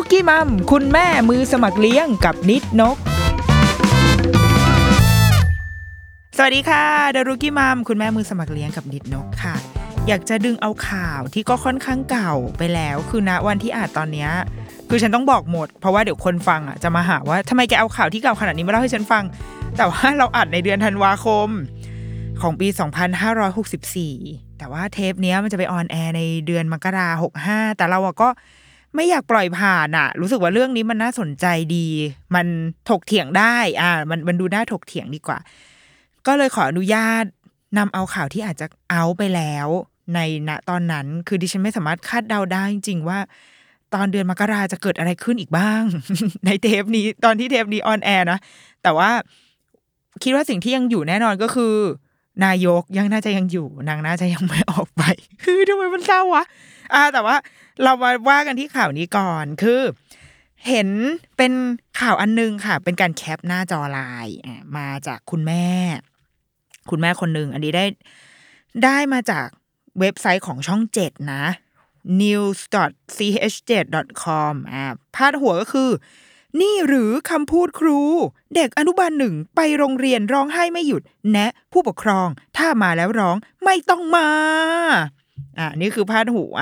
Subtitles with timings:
[0.00, 2.96] ดอะรุกี้มัมคุณแม่มือสมัครเลี้ยงกับนิดนก
[6.36, 6.84] สวัสดีค่ะ
[7.14, 9.54] ดอะรุกี้มัมคุณแม่มือสมัครเลี้ยงกับนิดนกค่ะ
[10.08, 14.30] อยากจะดึงเอาข่าวที่ก็ค่อนข้างเก่าไปแล้ว คือณวันที่อานตอนเนี้ย
[14.88, 19.24] คือฉันต้องบอกหมด เพราะว่าเดี๋ยวคนฟังอะจะมาหาว่าทำไมแกเอาข่าวที่เก่าขนาดนี้มาเล่าให้ฉันฟัง
[19.76, 21.48] แต่ว่าเราอัดในเดือนธันวาคม
[22.40, 22.68] ของปี
[23.62, 28.28] 2564 แต่ว่าเทปนี้มันจะไปออนแอร์ในเดือนมกราหกห้าแต่เราก็
[28.94, 31.46] ไม่อยากปล่อยผ่านอะรู้สึกว่าเรื่องนี้มันน่าสนใจ
[31.76, 31.86] ดี
[32.34, 32.46] มัน
[32.90, 35.38] ถกเถียงได้ อ่า มันมันดูน่าถกเถียงดีกว่า
[36.26, 37.24] ก็เลยขออนุญาต
[37.78, 39.68] นำเอาข่าวที่อาจจะเอาไปแล้ว
[40.14, 43.18] ในณตอนนั้น คือดิฉันไม่สามารถคาดเดาได้จริงๆว่า
[43.94, 45.82] ตอนเดือนมกราจะเกิดอะไรขึ้นอีกบ้าง
[46.46, 48.38] ในเทปนี้ตอนที่เทปนี้ on air นะ
[48.82, 49.10] แต่ว่า
[50.22, 51.74] คิดว่าสิ่งที่ยังอยู่แน่นอนก็คือ
[52.44, 55.02] นายกยังน่าจะยังอยู่ นางน่าจะยังไม่ออกไป
[55.44, 56.44] คือทำไมมันเศร้าวะ
[56.94, 57.36] อ่า แต่ว่า
[57.84, 59.80] เรามาว่ากันที่ข่าวนี้ก่อนคือ
[60.68, 60.88] เห็น
[61.36, 61.52] เป็น
[62.00, 64.36] ข่าวอันนึงค่ะ เป็นการแคปหน้าจอไลน์
[64.78, 65.66] มาจากคุณแม่
[66.90, 67.84] คุณแม่คนหนึ่งอันนี้ได้
[68.84, 69.46] ได้มาจาก
[70.00, 71.44] เว็บไซต์ของช่องเจ็ดนะ
[72.22, 75.90] news.ch7.com อ่าพาดหัวก็คือ
[76.60, 78.00] นี่หรือคำพูดครู
[78.54, 84.28] เด็กอนุบาลหนึ่งไปโรงเรียนร้องไห้ไม่หยุด แนะผู้ปกครองถ้ามาแล้วร้องไม่ต้องมา
[85.58, 86.54] อ่านี่คือพาดหัว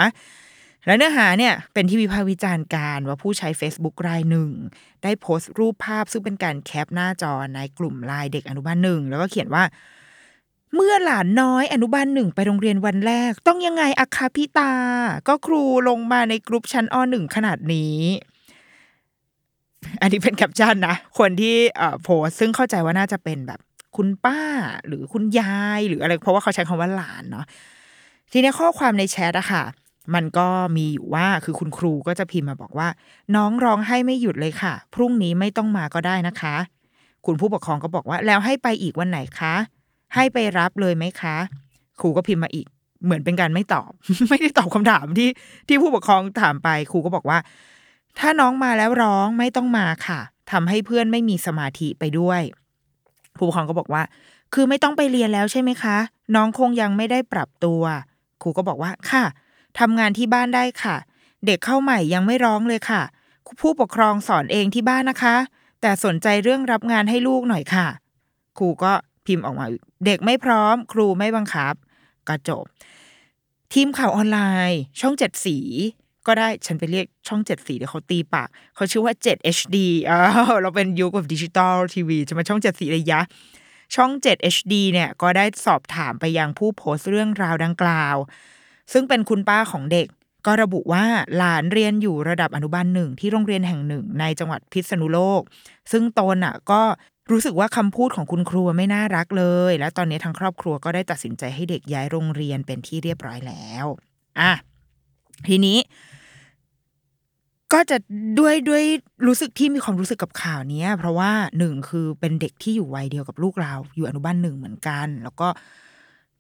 [0.86, 4.50] และเนื้อหาเนี่ยเป็นที่วิพากษ์วิจารณ์การว่าผู้ใช้ Facebook รายหนึ่ง
[5.02, 9.64] ได้โพสต์รูปภาพซึ่งเป็นการแคปหน้าจอในกลุ่มไลน์เด็กอนุบาลหนึ่ง แล้วก็เขียนว่า
[10.74, 14.72] เมื่อหลานน้อยอนุบาลหนึ่งไปโรงเรียนวันแรก ต้องยังไงอะคะพี่ตา
[15.28, 17.98] ก็ครูลงมาในกลุ่มชั้นอหนึ่งขนาดนี้
[20.00, 21.56] อันนี้เป็นแคปชั่นนะคนที่
[22.02, 23.60] โพสซึ่งเข้าใจว่าน่าจะเป็นแบบ
[23.96, 24.40] คุณป้า
[24.86, 27.44] หรือคุณยายหรืออะไรเพราะว่าเขาใช้คำว่าหลานเนาะ
[28.32, 29.64] ทีนี้ข้อความในแชทอะค่ะ
[30.14, 32.88] มันก็มีอยู่ว่าคือคุณครูก็จะพิมพ์มาบอกว่า
[33.36, 36.56] น้องร้องให้ไม่หยุดเลยค่ะ พรุ่งนี้ไม่ต้องมาก็ได้นะคะ
[37.26, 39.54] คุณผู้ปกครองก็บอกว่าแล้วให้ไปอีกวันไหนคะ
[40.14, 41.36] ให้ไปรับเลยไหมคะ
[42.00, 42.66] ครูก็พิมพ์มาอีก
[43.04, 43.90] เหมือนเป็นการไม่ตอบ
[44.28, 45.28] ไม่ได้ตอบคำถามที่
[45.68, 47.38] ที่ผู้ปกครองถามไปครูก็บอกว่า
[48.18, 50.20] ถ้าน้องมาแล้วร้องไม่ต้องมาค่ะ
[50.50, 52.40] ทำให้เพื่อนไม่มีสมาธิไปด้วย
[53.36, 54.02] ผู้ปกครองก็บอกว่า
[54.54, 55.96] คือไม่ต้องไปเรียนแล้วใช่ไหมคะ
[56.34, 57.82] น้องคงยังไม่ได้ปรับตัว
[58.42, 59.24] ครูก็บอกว่าค่ะ
[59.80, 60.96] ทำงานที่บ้านได้ค่ะ
[61.46, 63.02] เด็กเข้าใหม่ยังไม่ร้องเลยค่ะ
[63.60, 65.36] ผู้ปกครองสอนเองที่บ้านนะคะ
[65.80, 67.86] แต่สนใจเรื่องรับงานให้ลูกหน่อยค่ะ
[68.58, 68.92] ครูก็
[69.26, 69.66] พิมพ์ออกมา
[70.06, 71.74] เด็กไม่พร้อม ครูไม่บังคับ
[72.28, 72.64] ก็จบ
[73.72, 74.38] ทีมข่าวออนไล
[74.70, 75.58] น์ ช่องเจ็ดสี
[76.26, 79.76] ก็ได้ฉันไปเรียกช่องเจ็ดสีเดี๋ยวเขาตีปากเขาชื่อว่า 7 HD
[80.08, 80.20] อ้า
[80.62, 83.20] เราเป็นยุคแบบดิจิตอลทีวีจะมาช่องเจ็ดสีเลยยะ
[83.94, 88.16] ช่อง 7 HD เนี่ยก็ได้สอบถามไปยังผู้โพสต์เรื่องราวดังกล่าว
[88.92, 90.08] ซึ่งเป็นคุณป้าของเด็ก
[90.46, 91.04] ก็ระบุว่า
[91.36, 95.42] หลานเรียนอยู่ระดับอนุบาลหนึ่งที่โรงเรียนแห่งหนึ่งในจังหวัดพิษณุโลก
[95.92, 96.82] ซึ่งตนอะก็
[97.30, 103.86] รู้สึกว่าคำพูดของคุณครูไม่น่ารักเลย และตอนนี้ทางครอบครัวก็ได้ตัดสินใจให้เด็กย้ายโรงเรียนเป็นที่เรียบร้อยแล้ว
[104.40, 104.52] อะ
[105.48, 105.78] ทีนี้
[107.72, 107.96] ก็จะ
[108.38, 108.84] ด้วยด้วย
[109.26, 115.48] รู้สึกที่มีความรู้สึกกับข่าวนี้เพราะว่าหนึ่งคือเป็นเด็กที่อยู่วัยเดียวกับลูกเรา อยู่อนุบาลหนึ่งเหมือนกัน แล้วก็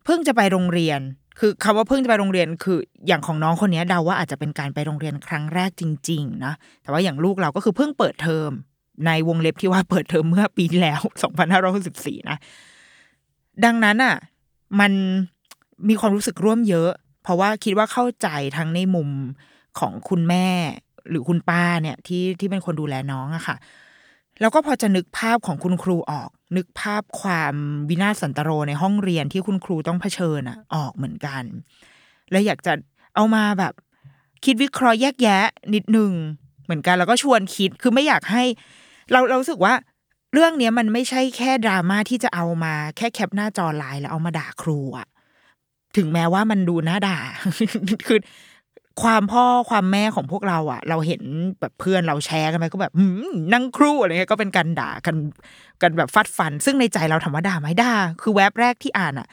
[0.04, 1.00] เพิ่งจะไปโรงเรียน
[1.38, 6.52] คือคำว่าเพิ่งจะไปโรงเรียนคืออย่างของน้องคนนี้เดาว่าอาจจะเป็นการไปโรงเรียนครั้งแรกจริง ๆ นะ
[6.82, 8.50] แต่ว่าอย่างลูกเราก็คือเพิ่งเปิดเทอม
[9.06, 11.00] ในวงเล็บที่ว่าเปิดเทอมเมื่อปีที่แล้ว
[11.64, 12.36] 2564นะ
[13.64, 14.14] ดังนั้นอะ
[14.80, 14.92] มัน
[15.88, 16.90] มีความรู้สึกร่วมเยอะ
[17.22, 19.10] เพราะว่าคิดว่าเข้าใจทั้งในมุม
[19.78, 20.46] ของคุณแม่
[21.10, 23.56] หรือคุณป้าเนี่ยที่ที่เป็นคนดูแลน้องอะค่ะ
[24.40, 27.54] แล้วก็พอจะนึกภาพของคุณครูออก นึกภาพความ
[27.88, 31.42] วินาศสันตโรในห้องเรียนที่คุณครูต้องเผชิญอะออกเหมือนกัน
[32.30, 32.72] แล้วอยากจะ
[33.14, 33.72] เอามาแบบ
[34.44, 35.44] คิดวิเคราะห์แยกแยะ
[35.74, 36.12] นิดนึง
[36.64, 38.44] เหมือนกัน แล้วก็ชวนคิดคือไม่อยากให้
[39.10, 39.74] เราเราสึกว่า
[40.32, 45.08] เรื่องเนี้ยมันไม่ใช่แค่ดราม่าที่จะเอามาแค่แคปหน้าจอไลน์แล้วเอามาด่าครูอะ
[45.96, 47.18] ถึงแม้ว่ามันดูน่าด่า
[48.06, 48.18] คือ
[49.02, 51.22] ความพ่อความแม่ของพวกเราอะเราเห็น
[51.60, 52.92] แบบเพื่อนเราแชร์กันไปก็แบบ
[53.52, 55.16] นั่งครูอะไรเงี้ยก็เป็นการด่ากัน
[55.82, 57.92] กันแบบฟัดฟัน ซึ่งในใจเราถามว่าด่าไหมด่า
[58.22, 59.28] คือแวบแรกที่อ่านอะ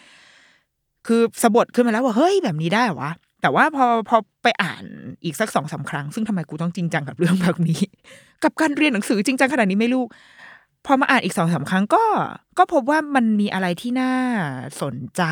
[1.07, 4.83] คือสะบดขึ้นมาแล้วว่าเฮ้ยแบบนี้ได้เหรอวะแต่ว่าพอพอไปอ่าน
[5.23, 7.81] อีกสักสองสาครั้ง ซึ่งทำไมกูต้องจริงจังกับเรื่องแบบนี้
[8.43, 10.03] กับการเรียนหนังสือจริงจังขนาดนี้ไม่รู้
[10.85, 12.05] พอมาอ่านอีกสองสาครั้งก็
[12.57, 14.13] ก็พบว่ามันมีอะไรที่น่า
[14.81, 15.23] สนใจ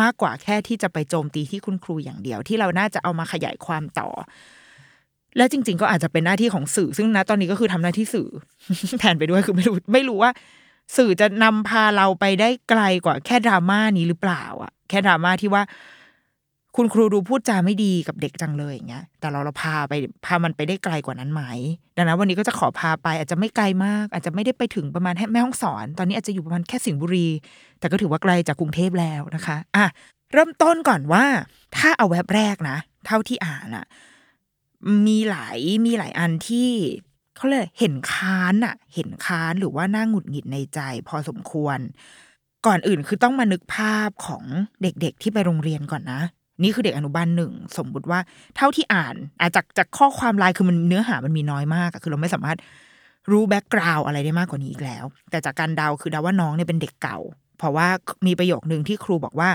[0.00, 4.08] มากกว่าแค่ที่จะไปโจมตีที่คุณครูอย่างเดียว ที่เราน่าจะเอามาขยายความต่อ
[5.36, 8.28] และจริง ๆ ก็อาจจะเป็นหน้าที่ของสื่อ ซึ่งนะตอนนี้ก็คือทำหน้าที่สื่อ
[9.00, 10.30] แทนไปด้วยคือไม่รู้ไม่รู้ว่า
[10.96, 15.62] สื่อจะนำพาเราไปได้ไกลกว่าแค่ดราม่านี้หรือเปล่าอะแค่ดราม่าที่ว่า
[16.76, 19.92] คุณครูดูพูดจาไม่ดีกับเด็กจังเลยอย่างเงี้ย แต่เราเราพาไป
[20.24, 21.42] พามันไปได้ไกลกว่านั้นไหม
[21.96, 27.28] ดังนั้นวันนี้ก็จะขอพาไปอาจจะไม่ไกลมาก อาจจะไม่ได้ไปถึงประมาณแม่ห้องสอน ตอนนี้อาจจะอยู่ประมาณแค่สิงห์บุรี
[27.78, 29.84] แต่ก็ถือว่าไกลจากกรุงเทพแล้วนะคะ อะ
[30.32, 31.24] เริ่มต้นก่อนว่า
[31.76, 32.76] ถ้าเอาแว็บแรกนะ
[33.06, 33.86] เท่าที่อ่านอะ
[35.06, 36.70] มีหลายมีหลายอันที่
[37.36, 41.78] เขาเลยกเห็นค้านอะเห็นค้านหรือว่าน่าหงุดหงิดในใจ พอสมควร
[42.66, 44.44] ก่อนอื่นคือต้องมานึกภาพของ
[44.82, 46.20] เด็กๆที่ไปโรงเรียนก่อนนะ
[46.62, 48.20] นี่คือเด็กอนุบาลหนึ่งสมมุติว่า
[48.56, 52.58] เท่าที่อ่านอาจากจากข้อความลน์คือมันเนื้อหามันมีน้อยมากคือเราไม่สามารถ
[53.30, 57.18] รู้แบ็กกราวอะไรได้มากกว่านี้อีกแล้ว แต่จากการเดาคือเดาว่าน้องเนี่ยเป็นเด็กเก่า
[57.58, 57.88] เพราะว่า
[58.26, 59.50] มีประโยคหนึ่งที่ครูบอกว่า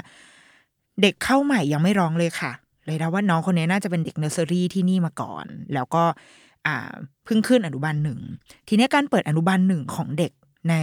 [1.01, 2.51] เด็กเข้าใหม่ยังไม่ร้องเลยค่ะ
[2.85, 6.03] เลยเดาว่าน้องคนนี้น่าจะเป็นเด็กเนอร์เซอรี่ที่นี่มาก่อน แล้วก็
[6.67, 6.91] อ่า
[7.25, 8.19] เพิ่งขึ้นอนุบาลหนึ่ง
[8.67, 10.31] ทีนี้การเปิดอนุบาลหนึ่งของเด็ก
[10.69, 10.75] ใน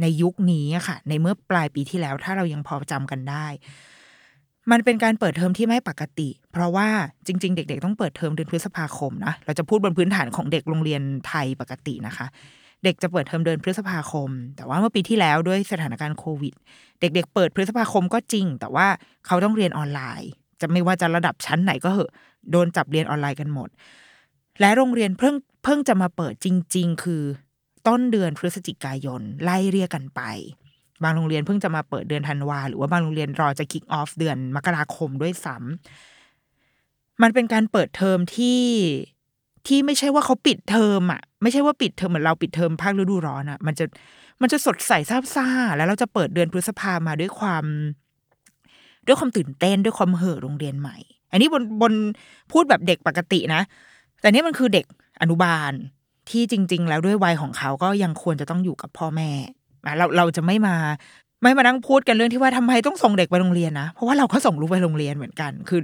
[0.00, 3.46] ในยุคนี้ค่ะ ในเมื่อปลายปีที่แล้วถ้าเรายังพอจำกันได้
[4.72, 6.88] มันเป็นการเปิดเทอมที่ไม่ปกติ เพราะว่า
[7.26, 12.26] จริง ๆ เด็ก ๆ ต้องเปิดเทอมเดือนพฤษภาคมนะเราจะพูดบนพื้นฐานของเด็กโรงเรียนไทยปกตินะคะ
[12.84, 16.54] เด็กจะเปิดเทอมเดือนพฤษภาคม แต่ว่าเมื่อปีที่แล้วด้วยสถานการณ์โควิด
[17.00, 18.86] เด็ก ๆ เปิดพฤษภาคมก็จริง แต่ว่า
[19.26, 20.30] เขาต้องเรียนออนไลน์
[20.60, 22.12] จะไม่ว่าจะระดับชั้นไหนก็เหอะ
[22.50, 23.68] โดนจับเรียนออนไลน์กันหมด
[24.60, 27.22] และโรงเรียนเพิ่งเพิ่งจะมาเปิดจริง ๆ คือ
[27.88, 30.20] ต้นเดือนพฤศจิกายนไล่เรียกกันไป
[31.02, 38.62] บางโรงเรียนเพิ่งจะมาเปิดเดือนธันวาหรือว่าบางโรงเรียนรอจะ kick off เดือนมกราคมด้วยซ้ำมันเป็นการเปิดเทอมที่
[39.66, 43.84] ที่ไม่ใช่ว่าเขาปิดเทอมอะ ไม่ใช่ว่าปิดเทอมเหมือนเราปิดเทอมภาคฤดูร้อนอะ มันจะ
[44.40, 47.64] มันจะสดใสซาบซ่า แล้วเราจะเปิดเดือนพฤษภามาด้วยความ
[49.06, 50.96] ด้วยความตื่นเต้นด้วยความเห่อโรงเรียนใหม่
[51.32, 51.92] อันนี้บนบน
[52.52, 53.62] พูดแบบเด็กปกตินะ
[54.20, 54.86] แต่นี่มันคือเด็ก
[55.20, 55.72] อนุบาล
[56.30, 59.30] ที่จริง ๆ แล้วด้วยวัยของเขาก็ยังควรจะต้องอยู่กับพ่อแม่
[59.98, 60.76] เราเราจะไม่มา
[61.42, 65.80] ไม่มานั่งพูดกันเรื่องที่ว่าทำไมต้องส่งเด็กไปโรงเรียนนะ เพราะว่าเราก็ส่งลูกไปโรงเรียนเหมือนกัน คือ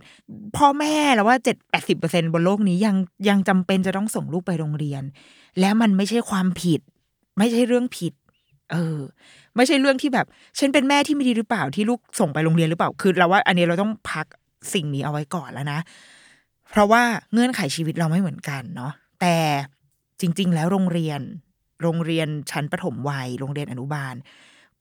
[0.57, 2.97] พ่อแม่แล้วว่าเจ็ดแปดสิบเปอร์เซ็นบนโลกนี้ยัง
[3.29, 5.03] ยังจำเป็นจะต้องส่งลูกไปโรงเรียน
[5.61, 6.81] แล้วมันไม่ใช่ความผิด
[7.39, 8.13] ไม่ใช่เรื่องผิด
[8.73, 8.99] เออ
[9.57, 10.27] ไม่ใช่เรื่องที่แบบ
[10.59, 14.27] ฉันเป็นแม่ที่ไม่ดีหรือเปล่าที่ลูกส่งไปโรงเรียนหรือเปล่า คือเราว่า อันนี้เราต้องพัก
[14.75, 15.79] สิ่งนี้เอาไว้ก่อนแล้วนะ
[16.71, 17.03] เพราะว่า
[17.33, 19.37] เงื่อนไขชีวิตเราไม่เหมือนกันเนาะแต่
[20.21, 21.21] จริง ๆ แล้วโรงเรียน
[21.85, 24.15] โรงเรียนชั้นประถมวัย โรงเรียนอนุบาล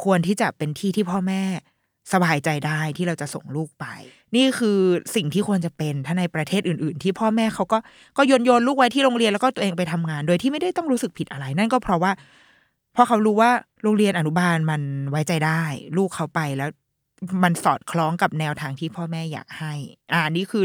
[0.04, 1.42] ควรที่จะเป็นที่ที่พ่อแม่
[2.14, 3.86] สบายใจได้ที่เราจะส่งลูกไป
[4.36, 4.80] นี่คือ
[5.16, 7.78] สิ่งที่ควรจะเป็นถ้าในประเทศอื่น ๆ ที่พ่อแม่เขาก็
[8.18, 12.12] ก็โยนโยนลูกไว้ที่โรงเรียนแล้วก็ตัวเองไปทำงาน โดยที่ไม่ได้ต้องรู้สึกผิดอะไร นั่นก็เพราะว่า
[12.96, 13.52] พราะเขารู้ว่า
[13.84, 15.62] โรงเรียนอนุบาลมันไว้ใจได้
[15.98, 16.70] ลูกเขาไปแล้ว
[17.44, 19.74] มันสอดคล้องกับแนวทางที่พ่อแม่อยากให้
[20.14, 20.64] อ่านี่คือ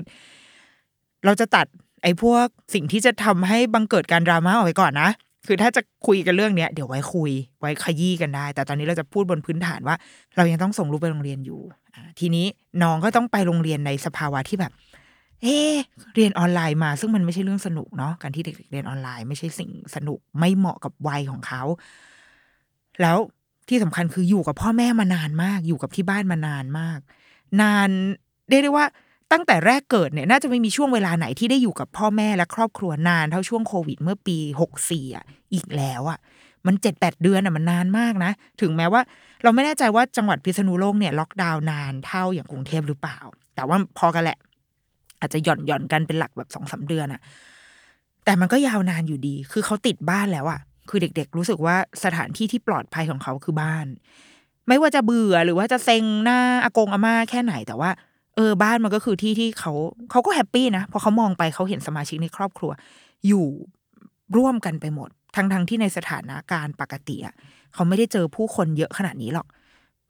[1.24, 1.66] เราจะตัด
[2.02, 5.10] ไอ้พวกสิ่งที่จะทำให้บังเกิดการดราม่าออกไปก่อนนะ
[5.48, 9.96] คือถ้าจะคุยกันเรื่องเนี้ยเดี๋ยวไว้คุย ไว้ขยี้กันได้ แต่ตอนนี้เราจะพูดบนพื้นฐานว่า
[10.36, 11.60] เรายังต้องส่งลูกไปโรงเรียนอยู่
[12.18, 12.46] ทีนี้
[12.82, 14.72] น้องก็ต้องไปโรงเรียนในสภาวะที่แบบ
[15.42, 15.46] เอ
[16.14, 21.62] เรียนออนไลน์มา ซึ่งมันไม่ใช่เรื่องสนุกเนาะการที่เด็กๆเรียนออนไลน์ไม่ใช่สิ่งสนุกไม่เหมาะกับวัยของเขา
[23.02, 23.18] แล้ว
[23.68, 26.98] ที่สำคัญคืออยู่กับพ่อแม่มานานมาก อยู่กับที่บ้านมานานมาก
[27.60, 27.90] นาน
[28.48, 28.86] เรียกได้ว่า
[29.32, 36.18] ตั้งแต่แรกเกิดเนี่ยน่าจะไม่มีช่วงเวลาไหนที่ได้อยู่กับพ่อแม่และครอบครัวนานเท่าช่วงโควิดเมื่อปีหกสี่อะอีกแล้วอะ
[36.66, 39.00] มันเจ็ดแปดเดือนอะมันนานมากนะ ถึงแม้ว่า
[39.42, 43.18] เราไม่แน่ใจว่าจังหวัดพิษณุโลกเนี่ยล็อกดาวน์นานเท่าอย่างกรุงเทพหรือเปล่า
[43.54, 44.38] แต่ว่าพอกันแหละ
[45.20, 47.20] อาจจะหย่อนหย่อนกันเป็นหลักแบบสองสามเดือนอะ
[48.24, 53.86] แต่มันก็ยาวนานอยู่ดี คือเขาติดบ้านแล้วอะ คือเด็ก ๆ รู้สึกว่าสถานที่ที่ปลอดภัยของเขาคือบ้าน
[54.68, 57.90] ไม่ว่าจะเบื่อหรือว่าจะเซ็งหน้าอากงอาม่าแค่ไหนแต่ว่า
[58.38, 59.72] เออบ้านมันก็คือที่ที่เขา
[60.10, 62.70] เขาก็ happy นะพอเขามองไปเขาเห็นสมาชิกในครอบครัว
[63.26, 63.46] อยู่
[64.36, 67.34] ร่วมกันไปหมด ทั้งทั้งที่ในสถานการณ์ปกติอะ
[67.74, 69.46] เขาไม่ได้เจอผู้คนเยอะขนาดนี้หรอก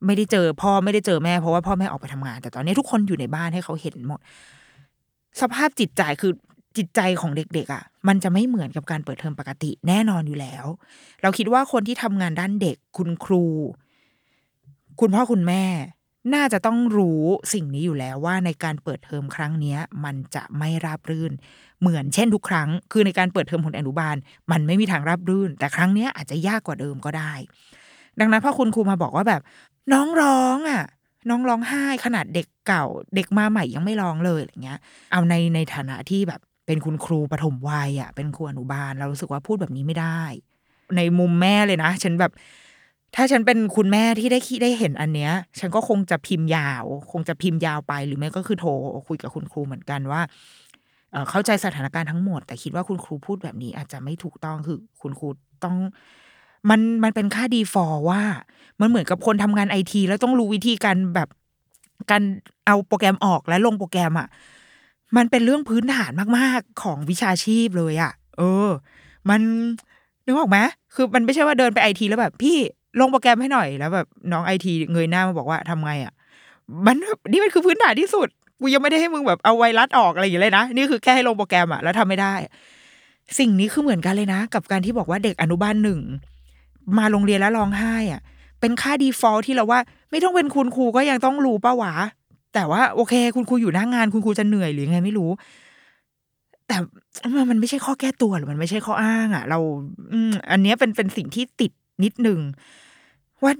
[0.06, 4.20] ไม่ได้เจอพ่อไม่ได้เจอแม่เพราะว่าพ่อแม่ออกไปทำงาน แต่ตอนนี้ทุกคนอยู่ในบ้านให้เขาเห็นหมด
[5.40, 6.32] สภาพจิตใจคือ
[6.76, 10.64] จิตใจของเด็กๆอะ มันจะไม่เหมือนกับการเปิดเทอมปกติแน่นอนอยู่แล้ว
[11.22, 13.44] เราคิดว่าคนที่ทำงานด้านเด็กคุณครู
[15.00, 15.62] คุณพ่อคุณแม่
[16.34, 21.32] น่าจะต้องรู้สิ่งนี้อยู่แล้วว่าในการเปิดเทอมครั้งนี้มันจะไม่ราบรื่น
[21.80, 24.16] เหมือนเช่นทุกครั้ง คือในการเปิดเทอมของอนุบาล
[24.50, 27.32] มันไม่มีทางราบรื่น แต่ครั้งนี้อาจจะยากกว่าเดิมก็ได้
[28.20, 29.42] ดังนั้นพ่อคุณครูมาบอกว่าแบบ
[29.92, 30.84] น้องร้องอะ
[31.30, 34.78] น้องร้องไห้ขนาดเด็กเก่า เด็กมาใหม่ยังไม่ร้องเลยอะไรเงี้ย
[35.12, 40.22] เอาในในฐานะที่แบบ เป็นคุณครูปฐมวัยอะเป็นครูอนุบาลเรารู้สึกว่าพูดแบบนี้ไม่ได้
[40.96, 42.32] ในมุมแม่เลยนะฉันแบบ
[43.14, 48.70] ถ้าฉันเป็นคุณแม่ที่ได้คิดได้เห็นอันเนี้ย ฉันก็คงจะพิมพ์ยาว คงจะพิมพ์ยาวไปหรือไม่ก็คือโทร
[49.08, 50.20] คุยกับคุณครูเหมือนกันว่า
[51.30, 55.28] เข้าใจสถานการณ์ทั้งหมด แต่คิดว่าคุณครูพูดแบบนี้อาจจะไม่ถูกต้องคือคุณครู
[55.64, 55.76] ต้อง
[56.70, 58.22] มันมันเป็นค่าดีฟอร์ว่า
[58.80, 61.28] มันเหมือนกับคนทำงานไอทีแล้วต้องรู้วิธีการแบบ
[62.10, 62.22] การ
[62.66, 64.28] เอาโปรแกรมออกและลงโปรแกรมอะ
[65.16, 68.68] มันเป็นเรื่องพื้นฐานมาก ๆ ของวิชาชีพเลยอะ่ะ เออ
[69.30, 69.40] มัน
[70.26, 70.58] นึกออกไหม
[70.94, 72.56] คือมันไม่ใช่ว่าเดินไปไอทีแล้วแบบพี่
[73.00, 76.12] ลงโปรแกรมให้หน่อยแล้วแบบน้องไอทีเงยหน้ามาบอกว่าทำไงอะ
[76.86, 76.96] มัน
[77.32, 78.28] นี่มันคือพื้นฐานที่สุด
[78.60, 82.34] กูยังไม่ได้ให้มึงแบบเอาไวรัสออกอะไรอย่างเงี้ยเลยนะนี่คือแค่ให้ลงโปรแกรมอะแล้วทำไม่ได้
[83.38, 86.00] สิ่งนี้คือเหมือนกันเลยนะ กับการที่บอกว่าเด็กอนุบาลหนึ่ง
[86.98, 88.20] มาโรงเรียนแล้วร้องไห้อะ
[88.60, 89.80] เป็นค่าดีฟอลที่เราว่า
[90.10, 91.94] ไม่ต้องเป็นคุณครูก็ยังต้องรู้ป้าวะ
[92.54, 95.30] แต่ว่าโอเค คุณครูอยู่หน้างาน คุณครูจะเหนื่อยหรือไงไม่รู้
[96.68, 96.76] แต่
[97.50, 99.58] มันไม่ใช่ข้อแก้ตัวหรือมันไม่ใช่ข้ออ้าง อะ เรา
[100.12, 101.72] อืมอันนี้เป็นเป็นสิ่งที่ติด
[102.04, 102.40] นิดหนึ่ง
[103.42, 103.52] ว่า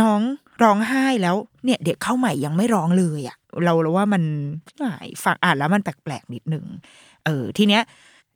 [0.00, 0.20] น้อง
[0.62, 4.22] ร้องไห้แล้วเนี่ย เด็กเข้าใหม่ยังไม่ร้องเลยอะเราเราว่ามัน
[5.24, 6.64] ฟังอ่านแล้วมันแปลกๆนิดหนึ่ง
[7.24, 7.82] เออ ทีเนี้ย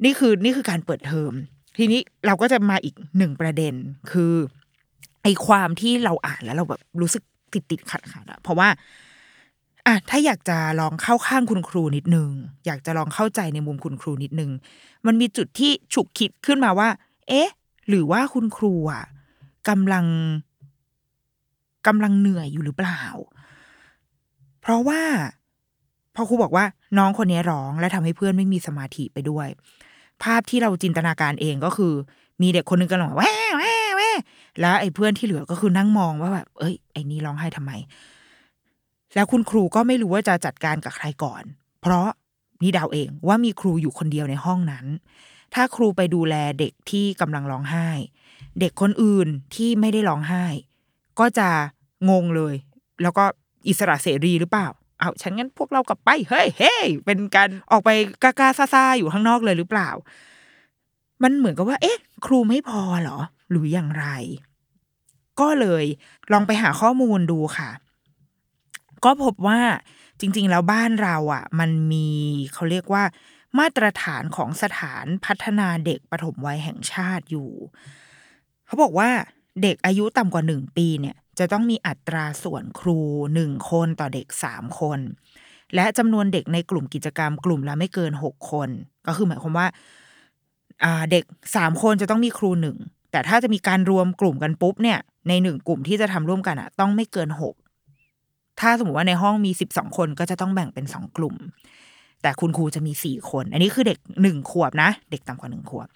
[0.05, 1.33] นี่คือนี่คือการเปิดเทอม
[1.79, 3.75] ทีนี้เราก็จะมาอีกหนึ่งประเด็น
[4.13, 4.35] คือ
[5.23, 8.69] ไอความที่เราอ่านแล้วเราแบบรู้สึกติดติดขัดขัดอะเพราะว่า
[9.87, 12.31] อะถ้าอยากจะลองเข้าข้างคุณครูนิดนึง
[12.67, 14.51] อยากจะลองเข้าใจในมุมคุณครูนิดนึง
[15.07, 16.89] มันมีจุดที่ฉุกคิดขึ้นมาว่า
[17.29, 17.51] เอ๊ะ
[17.89, 19.05] หรือว่าคุณครูอะ
[19.69, 20.07] กำลัง
[21.87, 23.03] กำลังเหนื่อยอยู่หรือเปล่า
[24.61, 25.03] เพราะว่า
[26.15, 26.65] พอครูบอกว่า
[26.99, 29.49] น้องคนนี้ร้องและทำให้เพื่อนไม่มีสมาธิไปด้วย
[30.23, 31.93] ภาพที่เราจินตนาการเองก็คือ
[32.43, 34.11] มีเด็กคนนึงกำลังแว่แว่แว่
[34.61, 37.73] แล้วไอ้เพื่อนที่เหลือก็คือนั่งมองว่าแบบเอ้ยไอ้นี่ร้องไห้ทำไม
[39.15, 41.43] แล้วคุณครูก็ไม่รู้ว่าจะจัดการกับใครก่อน
[41.81, 42.09] เพราะ
[42.63, 44.87] นี่เดาเองว่ามีครูอยู่คนเดียวในห้องนั้น
[45.55, 47.89] ถ้าครูไปดูแลเด็กที่กำลังร้องไห้
[48.61, 50.45] เด็กคนอื่นที่ไม่ได้ร้องไห้
[51.19, 51.49] ก็จะ
[52.11, 52.55] งงเลย
[53.03, 53.25] แล้วก็
[53.69, 57.91] อิสระเสรีหรือเปล่าเอาฉันงั้นพวกเรากลับไปเฮ้ยเฮ้ยเป็นการออกไป
[58.23, 59.91] กล้าๆซ่าอยู่ข้างนอกเลยหรือเปล่า
[61.23, 63.19] มันเหมือนกับว่า เอ๊ะ ครูไม่พอเหรอ
[63.51, 64.07] หรืออย่างไร
[65.41, 65.85] ก็เลย
[66.33, 67.71] ลองไปหาข้อมูลดูค่ะ
[69.05, 69.61] ก็พบว่า
[70.21, 72.09] จริง ๆ แล้วบ้านเราอะ มันมี
[72.53, 73.05] เขาเรียกว่า
[73.59, 77.51] มาตรฐานของสถานพัฒนาเด็กปฐมวัยแห่งชาติอยู่
[78.69, 79.11] เขาบอกว่า
[79.63, 82.99] เด็กอายุต่ำกว่าหนึ่งปีเนี่ย จะต้องมีอัตราส่วนครู
[83.35, 85.01] หนึ่งคนต่อเด็กสามคน
[85.75, 88.69] และจำนวนเด็กในกลุ่มกิจกรรม กลุ่มละไม่เกินหกคน
[89.07, 89.67] ก็คือหมายความว่า
[91.11, 91.25] เด็ก
[91.57, 92.77] สามคนจะต้องมีครูหนึ่ง
[93.13, 94.99] แต่ถ้าจะมีการรวมกลุ่มกันปุ๊บเนี่ย
[95.29, 97.55] ในหนึ่งกลุ่มที่จะทำร่วมกันอะต้องไม่เกินหก
[98.61, 101.35] ถ้าสมมติว่าในห้องมีสิบสองคนก็จะต้องแบ่งเป็นสองกลุ่ม
[102.23, 105.89] แต่คุณครูจะมีสี่คน อันนี้คือเด็กหนึ่งขวบนะ เด็กต่ำกว่าหนึ่งขวบ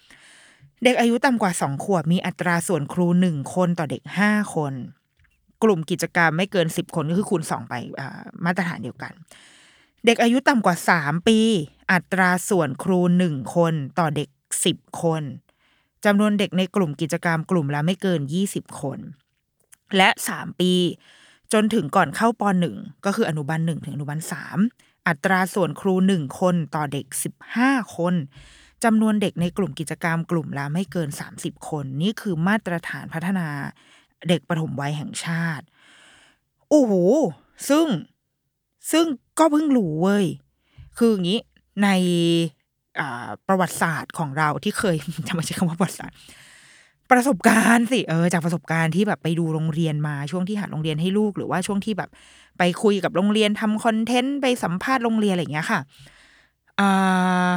[0.84, 4.74] เด็กอายุต่ำกว่าสองขวบมีอัตราส่วนครูหนึ่งคนต่อเด็กห้าคน
[5.62, 7.74] กลุ่มกิจกรรมไม่เกินสิบคนก็คือคูณสองไป
[8.44, 9.12] มาตรฐานเดียวกัน
[10.06, 11.38] เด็กอายุต่ำกว่าสามปี
[11.92, 14.28] อัตราส่วนครูหนึ่งคนต่อเด็ก
[14.64, 15.22] สิบคน
[16.04, 18.98] จำนวนเด็กในกลุ่มกิจกรรมกลุ่มละไม่เกินยี่สิบคน
[19.96, 20.72] และสามปี
[21.52, 24.58] จนถึงก่อนเข้าปหนึ่งก็คืออนุบาลหนึ่งถึงอนุบาลสาม
[25.08, 28.14] อัตราส่วนครูหนึ่งคนต่อเด็กสิบห้าคน
[28.84, 33.48] จำนวนเด็กในกลุ่มกิจกรรมกลุ่มละไม่เกินสามสิบคน นี่คือมาตรฐานพัฒนา
[34.28, 35.64] เด็กปฐมวัยแห่งชาติ
[36.68, 36.92] โอ้โห
[37.68, 37.86] ซึ่ง
[38.92, 39.06] ซึ่ง
[39.38, 40.26] ก็เพิ่งรู้เว้ย
[40.98, 41.40] คืออย่างนี้
[41.82, 41.88] ใน
[43.48, 44.96] ประวัติศาสตร์ของเราที่เคย
[45.28, 46.16] จะไม่ใช่คำว่าประวัติศาสตร์
[47.10, 52.10] ประสบการณ์สิเออจากประสบการณ์ที่แบบไปดูโรงเรียนมาช่วงที่หาโรงเรียนให้ลูก หรือว่าช่วงที่แบบ
[52.58, 55.80] ไปคุยกับโรงเรียนทำคอนเทนต์ไปสัมภาษณ์โรงเรียนอะไรอย่างเงี้ยค่ะ
[56.80, 57.52] อ่า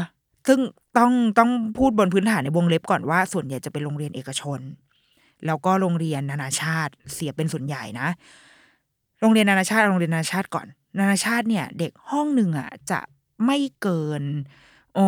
[0.48, 0.60] ซึ่ง
[0.98, 4.60] ต้องต้องพูดบนพื้นฐานในวงเล็บก่อนว่า ส่วนใหญ่จะเป็นโรงเรียนเอกชน
[5.46, 8.08] แล้วก็โรงเรียนนานาชาติเสียเป็นส่วนใหญ่นะ
[9.22, 10.68] โรงเรียนนานาชาติโรงเรียนนานาชาติก่อน
[11.00, 13.00] นานาชาติเนี่ย เด็กห้องหนึ่งอะจะ
[13.46, 14.24] ไม่เกิน
[14.98, 15.06] ออ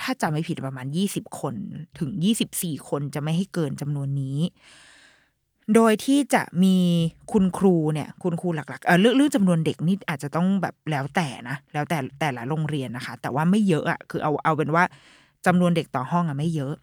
[0.00, 1.54] ถ้าจำไม่ผิดประมาณยี่สิบคน
[1.98, 4.38] ถึงยี่สิบสี่คนจะไม่ให้เกินจำนวนนี้
[5.74, 6.76] โดยที่จะมี
[7.32, 14.84] คุณครูเนี่ยคุณครูหลักๆเออเรื่องเรื่องจำนวนเด็กนี่อาจจะต้องแบบแล้วแต่นะแล้วแต่แต่ละโรงเรียนนะคะ แต่ว่าไม่เยอะอะคือเอาเอาเป็นว่า
[15.46, 16.74] จำนวนเด็กต่อห้องอะไม่เยอะ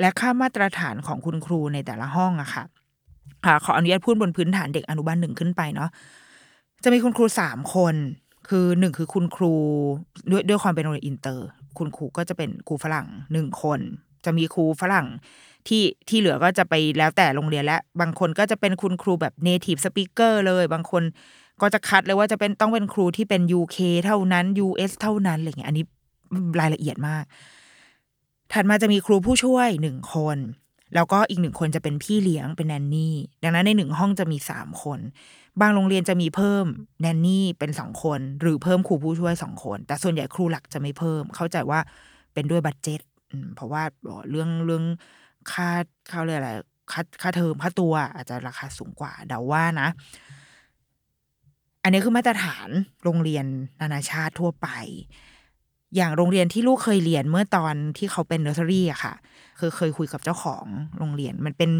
[0.00, 2.64] และค่ามาตรฐานของคุณครูในแต่ละห้องอะค่ะ
[3.44, 5.90] ค่ะขออนุญาตพูดบนพื้นฐานเด็กอนุบาลหนึ่งขึ้นไปเนาะ
[6.84, 7.94] จะมีคุณครูสามคน
[8.48, 9.54] คือหนึ่งคือคุณครู
[10.30, 11.46] ด้วยด้วยความเป็นโรงเรียนอินเตอร์
[11.78, 13.80] คุณครูก็จะเป็นครูฝรั่งหนึ่งคน
[14.24, 15.06] จะมีครูฝรั่ง
[15.68, 21.02] ที่ที่เหลือก็จะไปแล้วแต่โรงเรียนและบางคนก็จะเป็นคุณครูแบบ native speaker เลย บางคน
[21.60, 25.84] ก็จะคัดเลยว่าจะเป็นต้องเป็นครูที่เป็น UK เท่านั้น US เท่านั้นอะไรเงี้ยอันนี้
[26.60, 27.24] รายละเอียดมาก
[28.52, 30.38] ถัดมาจะมีครูผู้ช่วยหนึ่งคน
[30.94, 35.00] แล้วก็อีกหนึ่งคนจะเป็นพี่เลี้ยงเป็นแนนนี่ ดังนั้นในหนึ่งห้องจะมีสามคน
[35.60, 36.66] บางโรงเรียนจะมีเพิ่ม
[37.00, 41.80] แนนนี่เป็นสองคน หรือเพิ่มครูผู้ช่วยสองคน แต่ส่วนใหญ่ครูหลักจะไม่เพิ่ม เข้าใจว่า
[42.34, 43.00] เป็นด้วยบัตเจ็ต
[43.54, 43.82] เพราะว่า
[44.30, 44.84] เรื่องเรื่อง
[45.52, 45.68] ค่า
[46.10, 46.52] เขาเรียกอะไร
[46.92, 49.88] ค่าค่าเทอมค่าตัว อาจจะราคาสูงกว่าเดาว่านะ
[51.82, 52.68] อันนี้คือมาตรฐาน
[53.04, 53.46] โรงเรียน
[53.80, 54.68] นานาชาติทั่วไป
[55.96, 59.14] อย่างโรงเรียนที่ลูกเคยเรียนเมื่อตอนที่เขาเป็นเนอร์เซอรี่อะค่ะ
[59.60, 60.66] คือเคยคุยกับเจ้าของ
[60.98, 61.70] โรงเรียนมันเป็น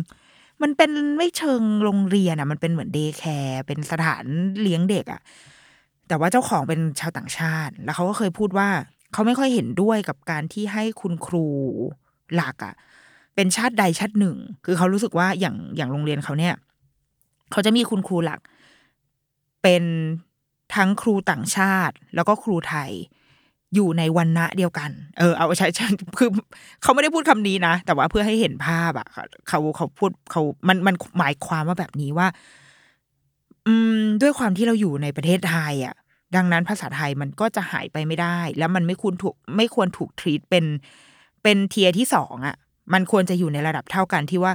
[0.63, 4.25] มันเป็นไม่เชิงโรงเรียนอะมันเป็นเหมือน daycare เป็นสถาน
[4.63, 5.21] เลี้ยงเด็กอะ
[6.09, 8.69] แต่ว่าเจ้าของเป็นชาวต่างชาติ แล้วเขาก็เคยพูดว่า
[9.13, 11.47] เขาไม่ค่อยเห็นด้วยกับการที่ให้คุณครู
[12.35, 12.75] หลักอะ
[13.39, 16.55] เป็นชาติใดชาติหนึ่ง คือเขารู้สึกว่าอย่างอย่างโรงเรียนเขาเนี่ย
[17.53, 18.41] เขาจะมีคุณครูหลัก
[19.63, 19.85] เป็น
[20.75, 22.91] ทั้งครูต่างชาติ แล้วก็ครูไทย
[23.75, 25.67] อยู่ในวันณะเดียวกัน เออ เอาใช้
[26.19, 26.29] คือ
[26.83, 29.09] เขาไม่ได้พูดคำนี้นะ แต่ว่าเพื่อให้เห็นภาพอะ
[29.49, 32.29] เขาเขาพูดเขา มันมันหมายความว่าแบบนี้ว่า
[33.67, 35.95] อืม ด้วยความที่เราอยู่ในประเทศไทยอะ
[36.37, 40.65] ดังนั้นภาษาไทยมันก็จะหายไปไม่ได้ แล้วมันไม่ควรถูก ไม่ควรถูกทรีตเป็น
[41.43, 42.57] เป็นเทียที่สองอะ
[42.93, 44.53] มันควรจะอยู่ในระดับเท่ากันที่ว่า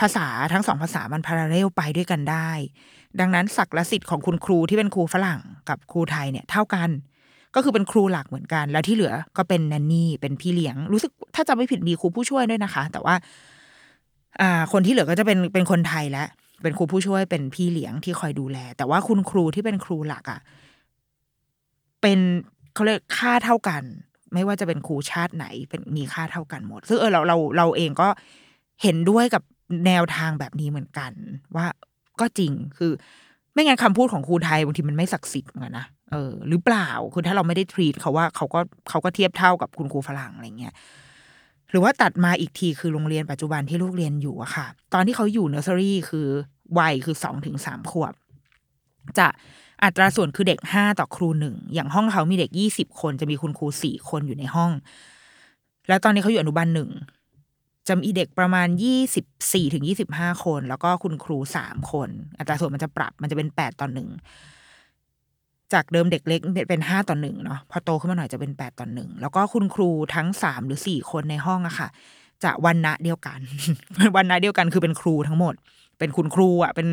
[0.00, 2.50] ภาษาทั้งสองภาษามันพาราเรลไปด้วยกันได้
[3.20, 6.90] ดังนั้นศักดิ์สิทธิ์ของคุณครูที่เป็นครูฝรั่งกับครูไทยเนี่ยเท่ากัน
[7.54, 13.14] ก็คือเป็นครูหลักเหมือนกัน แล้วที่เหลือก็เป็นแนนนี่เป็นพี่เลี้ยง รู้สึกถ้าจะไม่ผิดมีครูผู้ช่วยด้วยนะคะ แต่ว่า
[14.40, 16.28] อ่าคนที่เหลือก็จะเป็นเป็นคนไทยแล้ว
[16.62, 20.40] เป็นครูผู้ช่วยเป็นพี่เลี้ยงที่คอยดูแล แต่ว่าคุณครูที่เป็นครูหลักอะ่ะ
[22.02, 22.18] เป็น
[22.74, 23.82] เขาเรียกค่าเท่ากัน
[24.34, 28.08] ไม่ว่าจะเป็นครูชาติไหนเป็นมีค่าเท่ากันหมด ซึ่งเออเราเราเราเองก็
[28.82, 29.42] เห็นด้วยกับ
[29.86, 31.12] แนวทางแบบนี้เหมือนกัน
[31.56, 31.66] ว่า
[32.20, 32.92] ก็จริงคือ
[33.52, 40.74] ไม่งั้นคำพูดของครูไทยบางทีมันไม่ศักดิ์สิทธิ์เหมือนกันนะเออหรือเปล่าคือถ้าเราไม่ได้ทรีตเขาว่าเขาก็เขาก็เทียบเท่ากับคุณครูฝรั่งอะไรเงี้ย
[41.70, 46.26] หรือว่าตัดมาอีกทีคือโรงเรียนปัจจุบันที่ลูกเรียนอยู่อะค่ะ ตอนที่เขาอยู่เนอร์เซอรี่คือ
[46.78, 48.14] วัยคือสองถึงสามขวบ
[49.18, 49.26] จะ
[49.82, 54.70] อัตราส่วนคือเด็กห้าต่อครูหนึ่งอย่างห้องเขามีเด็กยี่สิบคนจะมีคุณครูสี่คนอยู่ในห้อง
[55.88, 56.90] แล้วตอนนี้เขาอยู่อนุบาลหนึ่ง
[57.88, 62.08] จะมีเด็กประมาณยี่สิบสี่ถึงยี่สิบห้าคน แล้วก็คุณครูสามคน
[62.38, 64.08] อัตราส่วนมันจะปรับมันจะเป็นแปดต่อหนึ่ง
[65.72, 71.88] จากเดิมเด็กเล็กเป็นห้าต่อหนึ่งเนาะพอโตขึ้นมาหน่อยจะเป็นแปดต่อหนึ่งแล้วก็คุณครูทั้งสามหรือสี่คนในห้องอะค่ะ
[72.44, 73.40] จะวันณะเดียวกัน
[74.16, 75.54] วันณะเดียวกันคือเป็นครูทั้งหมด
[75.98, 76.88] เป็นคุณครูอะเป็น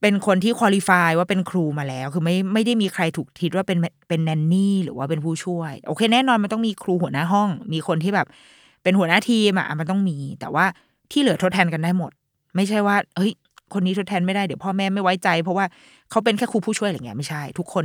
[0.00, 8.26] เป็นคนที่คุริฟายว่าเป็นครูมาแล้ว คือไม่ไม่ได้มีใครถูกทิดว่าเป็นเป็นแนนนี่หรือว่าเป็นผู้ช่วย โอเค แน่นอนมันต้องมีครูหัวหน้าห้อง มีคนที่แบบ
[8.82, 10.64] เป็นหัวหน้าทีมอะมันต้องมี แต่ว่า
[11.12, 12.10] ที่เหลือทดแทนกันได้หมด
[12.56, 13.32] ไม่ใช่ว่า เฮ้ย
[13.72, 15.66] คนนี้ทดแทนไม่ได้เดี๋ยวพ่อแม่ไม่ไว้ใจ เพราะว่า
[16.10, 17.84] เขาเป็นแค่ครูผู้ช่วยอะไรเงี้ยไม่ใช่ ทุกคน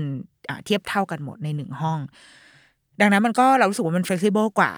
[0.65, 1.99] เทียบเท่ากันหมดในหนึ่งห้อง
[2.99, 4.71] ดังนั้นมันก็เรารู้สึกว่ามันเฟกซิเบิลกว่า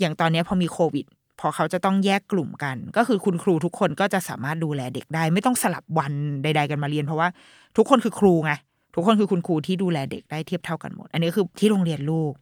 [0.00, 1.06] อย่างตอนนี้พอมีโควิด
[1.40, 7.28] พอเขาจะต้องแยกกลุ่มกัน ก็คือคุณครูทุกคนก็จะสามารถดูแลเด็กได้ ไม่ต้องสลับวันใด ๆ กันมาเรียน เพราะว่า
[7.76, 8.52] ทุกคนคือครูไง
[8.94, 12.32] ทุกคนคือคุณครูที่ดูแลเด็กได้เทียบเท่ากันหมด อันนี้คือที่โรงเรียนลูก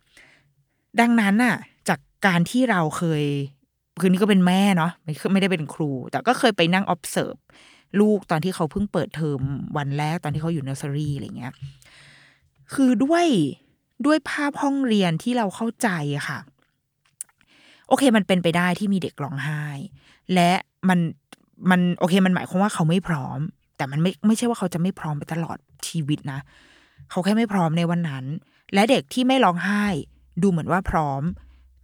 [1.00, 1.56] ดังนั้นน่ะ
[1.88, 3.24] จากการที่เราเคย
[4.00, 7.38] คือนี่ก็เป็นแม่เนาะไม่ไม่ได้เป็นครู แต่ก็เคยไปนั่ง observe
[8.00, 9.40] ลูกตอนที่เขาเพิ่งเปิดเทอม
[9.76, 11.52] วันแรกตอนที่เขาอยู่เนอร์เซอรี่อะไรเงี้ย
[12.74, 13.26] คือด้วย
[14.06, 15.88] ด้วยภาพห้องเรียนที่เราเข้าใจ
[16.28, 16.38] ค่ะ
[17.88, 19.64] โอเค มันเป็นไปได้ที่มีเด็กร้องไห้
[20.34, 20.50] และ
[20.88, 20.98] มัน
[21.70, 23.38] มันโอเคมันหมายความว่าเขาไม่พร้อม
[23.76, 26.40] แต่มันไม่ไม่ใช่ว่าเขาจะไม่พร้อมไปตลอดชีวิตนะ
[27.10, 28.24] เขาแค่ไม่พร้อมในวันนั้น
[28.74, 29.84] และเด็กที่ไม่ร้องไห้
[30.42, 31.22] ดูเหมือนว่าพร้อม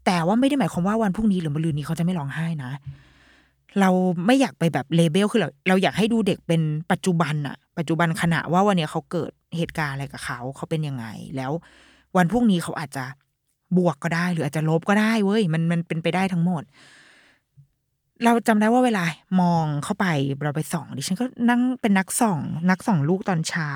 [0.07, 2.73] แต่ว่าไม่ได้หมายความว่าวันพรุ่งนี้หรือมะรืนนี้เขาจะไม่ร้องไห้นะ
[3.81, 3.91] เรา
[4.27, 6.61] ไม่อยากไปแบบเลเบลคือเราเราอยากให้ดูเด็กเป็น
[6.93, 11.53] ปัจจุบันอะปัจจุบันขณะว่าวันนี้เขาเกิดเหตุการณ์อะไรกับเขาเขาเป็นยังไง แล้ว
[12.17, 13.05] วันพรุ่งนี้เขาอาจจะ
[13.77, 16.63] บวกก็ได้ หรืออาจจะลบก็ได้เว้ยมันมันเป็นไปได้ทั้งหมด
[18.25, 19.05] เราจำได้ว่าเวลา
[19.41, 20.07] มองเข้าไป
[20.45, 23.71] เราไปส่องดิฉันก็นั่งเป็นนักส่อง นักส่องลูกตอนเช้า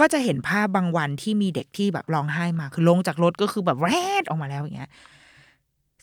[0.00, 4.90] ก็จะเห็นภาพบางวันที่มีเด็กที่แบบร้องไห้มา คือลงจากรถก็คือแบบแรดออกมาแล้วอย่างเงี้ย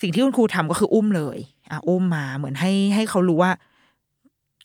[0.02, 1.38] สิ่งที่คุณครูทำก็คืออุ้มเลย
[1.72, 3.52] อะอุ้มมาเหมือนให้ให้เขารู้ว่า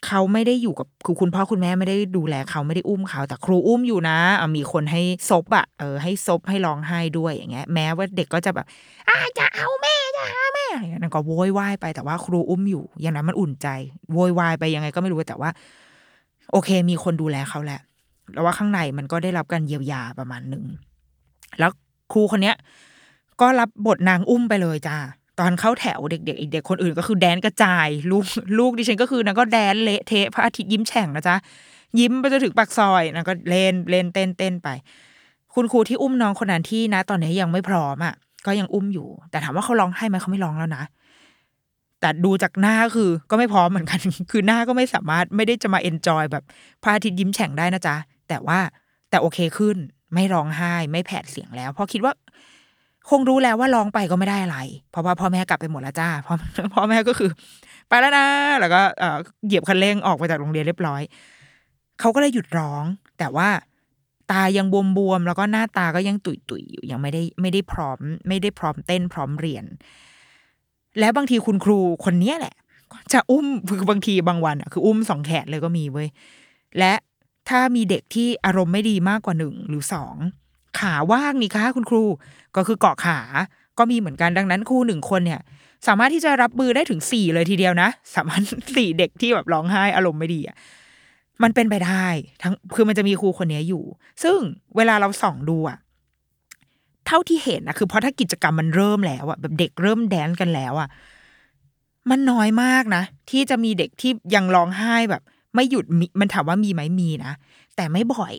[0.06, 4.18] เขาไม่ได้อยู่กับคือคุณพ่อคุณแม่ไม่ได้ดูแลเขาไม่ได้อุ้มเขา แต่ครูอุ้มอยู่นะ
[4.56, 8.66] มีคนให้ซบอะเออให้ซบให้ร้องไห้ด้วยอย่างเงี้ย แม้ว่าเด็กก็จะแบบ
[9.08, 13.68] อาจะเอาแม่จะหาแม่อะไรเงี้ยนั่นก็โวยวายไปแต่ว่าครูอุ้มอยู่ อย่างนั้นมันอุ่นใจ
[14.12, 15.50] โวยวายไปยังไงก็ไม่รู้แต่ว่า
[16.52, 17.80] โอเค มีคนดูแลเขาแหละ
[18.32, 20.64] แล้วว่าข้างในมันก็ได้รับการเยียวยาประมาณหนึ่ง
[21.58, 21.70] แล้ว
[22.12, 22.56] ครูคนเนี้ย
[23.40, 24.96] ก็รับบทนางอุ้มไปเลยจ้า
[25.38, 28.24] ตอนเข้าแถวเด็กๆอีกเด็กคนอื่นก็คือแดนกระจาย ลูก
[28.58, 31.36] ลูกดิฉันก็คือนางก็แดนเละเทะพระอาทิตย์ยิ้มแฉ่งนะจ๊ะ
[31.98, 34.68] ยิ้มไปจนถึงปากซอยนางก็เล่นเล่นเต้นเต้นไป
[35.54, 38.14] คุณครูที่อุ้มน้องคนนั้นที่นะ ตอนนี้ยังไม่พร้อมอะ
[38.46, 40.84] ก็ยังอุ้มอยู่ แต่ถามว่าเขาร้องไห้ไหมเขาไม่ร้องแล้วนะ
[42.00, 46.44] แต่ดูจากหน้าคือก็ไม่พร้อมเหมือนกัน คือหน้าก็ไม่สามารถไม่ได้จะมาเอนจอยแบบ
[46.82, 47.96] พระอาทิตย์ยิ้มแฉ่งได้นะจ๊ะ
[48.28, 48.58] แต่ว่า
[49.10, 49.76] แต่โอเคขึ้น
[50.14, 52.12] ไม่ร้องไห้ไม่แผดเสียงแล้ว เพราะคิดว่า
[53.10, 54.58] คงรู้แล้วว่าร้องไปก็ไม่ได้อะไร
[54.90, 56.34] เพราะว่าพ่อแม่กลับไปหมดแล้วจ้าพ่อ
[56.74, 57.30] พ่อแม่ก็คือ
[57.88, 58.26] ไปแล้วนะ
[58.60, 61.02] แล้วก็เอ่อเหยียบคันเร่งออกไปจากโรงเรียนเรียบร้อย
[62.00, 62.84] เขาก็เลยหยุดร้อง
[63.18, 63.48] แต่ว่า
[64.32, 64.66] ตายัง
[64.98, 69.64] บวมๆแล้วก็หน้าตาก็ยังตุยๆอยู่ยังไม่ได้ไม่ได้พร้อม ไม่ได้พร้อมเต้นพร้อมเรียน
[71.00, 72.54] แล้วบางทีคุณครูคนเนี้ยแหละ
[73.12, 76.08] จะอุ้มคือบางทีบางวันอะคืออุ้มสองแขนเลยก็มีเว้ย
[76.78, 76.94] และ
[77.48, 80.16] ถ้ามีเด็กที่อารมณ์ไม่ดีมากกว่าหนึ่งหรือสอง
[80.80, 82.04] ขาว่างนี่คะคุณครู
[82.56, 83.18] ก็คือเกาะขา
[83.78, 85.40] ก็มีเหมือนกันดังนั้นครูหนึ่งคนเนี่ย
[85.86, 88.42] สามารถที่จะรับมือได้ถึงสี่เลยทีเดียวนะ สามารถ
[88.76, 90.56] สี่เด็กที่แบบร้องไห้อารมณ์ไม่ดีอะ
[91.42, 92.06] มันเป็นไปได้
[92.42, 93.84] ทั้งคือมันจะมีครูคนนี้อยู่
[94.22, 94.38] ซึ่ง
[94.76, 95.78] เวลาเราส่องดูอะ
[97.06, 100.88] เท่าที่เห็นนะคือเพราะถ้ากิจกรรมมันเริ่มแล้วอะแบบเด็กเริ่มแดนกันแล้วอะ
[102.10, 105.22] มันน้อยมากนะ ที่จะมีเด็กที่ยังร้องไห้แบบ
[105.54, 107.32] ไม่หยุดมิมันถามว่ามีไหมมีนะ
[107.76, 108.34] แต่ไม่บ่อย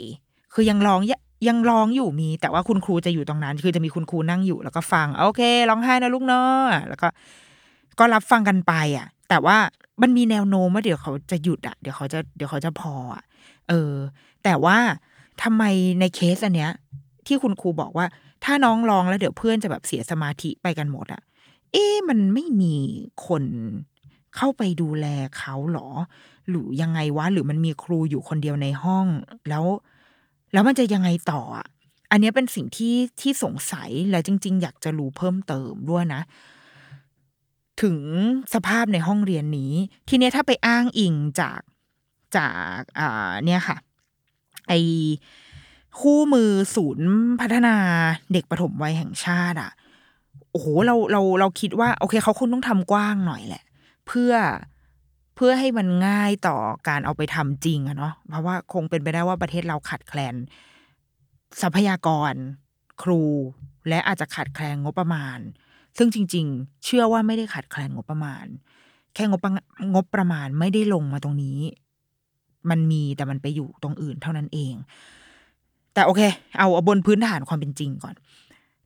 [0.54, 1.02] คือยังร้อง
[1.48, 7.08] ยังร้องอยู่มีแต่ว่าคุณครูจะอยู่ตรงนั้น คือจะมีคุณครูนั่งอยู่แล้วก็ฟัง โอเคร้องไห้นะลูกเนาะแล้วก็
[8.00, 9.58] ก็รับฟังกันไปอะ แต่ว่า
[10.02, 13.24] มันมีแนวโน้มว่าเดี๋ยวเขาจะหยุดอะ เดี๋ยวเขาจะเดี๋ยวเขาจะพออะ
[13.70, 13.94] เออ
[14.44, 14.78] แต่ว่า
[15.44, 15.64] ทำไม
[16.00, 16.72] ในเคสอันเนี้ย
[17.28, 18.06] ที่คุณครูบอกว่า
[18.44, 21.22] ถ้าน้องร้องแล้วเดี๋ยวเพื่อนจะแบบเสียสมาธิไปกันหมดอะ
[21.72, 22.76] เอ๊ะมันไม่มี
[23.28, 23.44] คน
[24.36, 25.06] เข้าไปดูแล
[25.38, 25.90] เขาหรอ
[26.50, 29.08] หรือยังไงวะหรือมันมีครูอยู่คนเดียวในห้อง
[29.50, 29.66] แล้ว
[30.56, 31.68] แล้วมันจะยังไงต่ออะ
[32.12, 36.22] อันนี้เป็นสิ่งที่ที่สงสัยและจริง ๆ อยากจะรู้เพิ่มเติมด้วยนะ
[37.82, 37.98] ถึง
[38.54, 39.74] สภาพในห้องเรียนนี้
[40.10, 41.62] ทีเนี้ยถ้าไปอ้างอิงจาก
[42.38, 43.78] จากอ่าเนี่ยค่ะ
[44.68, 44.74] ไอ
[46.00, 47.10] คู่มือศูนย์
[47.42, 47.76] พัฒนา
[48.34, 49.72] เด็กปฐมวัยแห่งชาติอะ
[50.52, 53.64] โอ้โหเราเราเราคิดว่า โอเค เขาคงต้องทำกว้างหน่อยแหละ
[54.08, 54.34] เพื่อ
[55.36, 56.58] เพื่อให้มันง่ายต่อ
[56.90, 60.36] การเอาไปทำจริงอะเนาะเพราะว่าคงเป็นไปได้ว่าประเทศเราขาดแคลน
[61.62, 62.34] ทรัพยากร
[63.04, 63.24] ครู
[63.90, 65.40] และอาจจะขาดแคลนงบประมาณ
[65.98, 68.46] ซึ่งจริง ๆ เชื่อว่าไม่ได้ขาดแคลนงบประมาณ
[69.14, 69.42] แค่งบ
[69.94, 71.60] งบประมาณไม่ได้ลงมาตรงนี้
[72.70, 74.74] มันมีแต่มันไปอยู่ตรงอื่นเท่านั้นเอง
[75.94, 76.22] แต่โอเค
[76.58, 78.16] เอาเอาบนพื้นฐานความเป็นจริงก่อน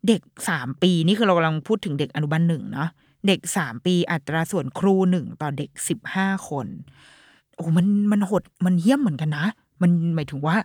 [0.08, 2.90] เด็กสามปีนี่คือเรากำลังพูดถึงเด็กอนุบาลหนึ่งเนาะ
[3.28, 6.68] เด็กสามปีอัตราส่วนครูหนึ่งต่อเด็กสิบห้าคน
[7.56, 9.46] โอ้มันมันหดมันเยี่ยมเหมือนกันนะ
[9.82, 10.56] มันหมายถึงว่า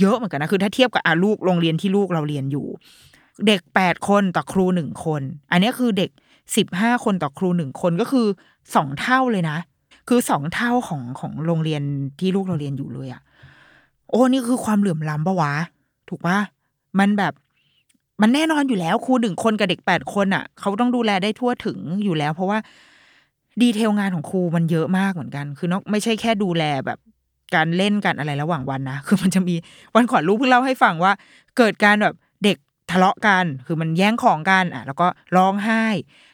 [0.00, 2.66] เยอะเหมือนกันนะ คือถ้าเทียบกับอาลูกโรงเรียนที่ลูกเราเรียนอยู่
[3.46, 6.10] เด็กแปดคนต่อครูหนึ่งคน อันนี้คือเด็ก
[6.56, 8.26] สิบห้าคนต่อครูหนึ่งคนก็คือ
[8.74, 9.58] สองเท่าเลยนะ
[10.08, 11.82] คือสองเท่าของของโรงเรียน
[12.18, 13.22] ที่ลูกเราเรียนอยู่เลยอะ
[14.08, 15.52] โอ้นี่คือความเหลื่อมล้ำปะวะ
[16.08, 16.38] ถูกปะ
[16.98, 17.32] มันแบบ
[18.20, 22.58] มันแน่นอนอยู่แล้วครูหนึ่งคนกับเด็กแปดคนอะ เขาต้องดูแลได้ทั่วถึงอยู่แล้ว เพราะว่า
[23.62, 26.98] ดีเทลงานของครูมันเยอะมากเหมือนกัน คือนอกไม่ใช่แค่ดูแลแบบ
[27.54, 29.54] การเล่นกันอะไรระหว่างวันนะคือมันจะมี
[29.94, 31.12] วันก่อนลูกเพิ่งเล่าให้ฟังว่า
[31.56, 32.56] เกิดการแบบเด็ก
[32.90, 35.84] ทะเลาะกัน คือมันแย่งของกันอะ แล้วก็ร้องไห้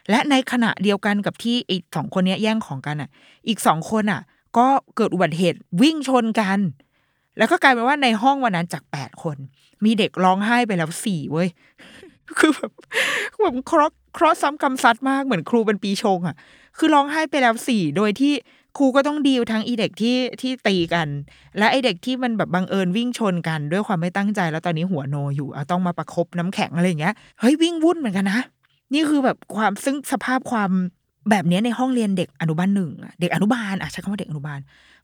[0.09, 3.09] และในขณะเดียวกันกับที่อีกสองคนเนี้ยแย่งของกันอะ
[3.47, 4.21] อีกสองคนอะ
[4.57, 6.59] ก็เกิดอุบัติเหตุวิ่งชนกัน
[7.37, 9.37] แล้วก็กลายเป็นว่าในห้องวันนั้นจากแปดคน
[9.85, 11.49] มีเด็กร้องไห้ไปแล้วสี่เว้ย
[12.39, 12.71] คือแบบ
[13.41, 16.35] แบบครอครอซ้ำกำซัดมากเหมือนครูเป็นปีชงอะ
[16.77, 18.33] คือร้องไห้ไปแล้วสี่โดยที่
[18.77, 21.07] ครูก็ต้องดีลทั้งอีเด็กที่ที่ตีกัน
[21.57, 28.39] และไอเด็กที่มันแบบบังเอิญวิ่งชนกันด้วยความไม่ตั้งใจแล้วตอนนี้หัวโนอยู่เอาต้องมาประคบน้ำแข็งอะไรอย่างเงี้ยเฮ้ยวิ่งวุ่นเหมือนกันนะ
[28.93, 30.71] นี่คือแบบความซึ่งสภาพความ
[31.29, 34.59] แบบนี้ในห้องเรียนเด็กอนุบาลหนึ่งอะเด็กอนุบาลอะใช้คำว่าเด็กอนุบาล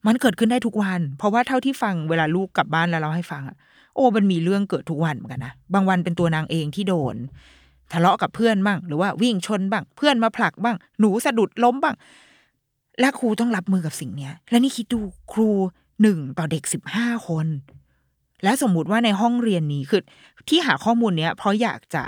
[0.08, 3.58] มันเกิดขึ้นได้ทุกวัน เพราะว่าเท่าที่ฟังเวลาลูกกลับบ้านแล้วเราให้ฟังอะ
[3.98, 7.16] โอ้มันมีเรื่องเกิดทุกวันเหมือนกันนะบางวันเป็นตัวนางเองที่โดน
[7.94, 11.96] ทะเลาะกับเพื่อนบ้างหรือว่าวิ่งชนบ้าง เพื่อนมาผลักบ้าง หนูสะดุดล้มบ้าง
[13.00, 15.00] และครูต้องรับมือกับสิ่งเนี้ย และนี่คิดดู
[15.34, 15.52] ครู
[16.02, 17.48] หนึ่งต่อเด็กสิบห้าคน
[18.44, 20.02] และสมมุติว่าในห้องเรียนนี้คือ
[20.50, 22.04] ที่หาข้อมูลเนี้ย เพราะอยากจะ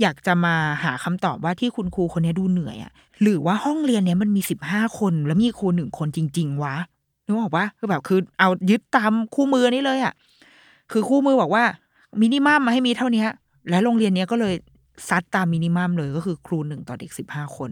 [0.00, 6.76] อยากจะมาหาคำตอบว่าที่คุณครูคนนี้ดูเหนื่อยอะ่ะหรือว่าห้องเรียนเนี้ยมันมีสิบห้าคน แล้วมีครูหนึ่งคนจริง ๆ วะ
[7.26, 10.14] นึกออกปะคือแบบคือเอายึดตามคู่มือนี้เลยอะ
[10.90, 11.64] คือคู่มือบอกว่า
[12.20, 13.24] มินิมัมมาให้มีเท่านี้
[13.70, 14.54] และโรงเรียนเนี้ยก็เลย
[15.08, 17.70] ซัดตามมินิมัมเลยก็คือครูหนึ่งต่อเด็กสิบห้าคน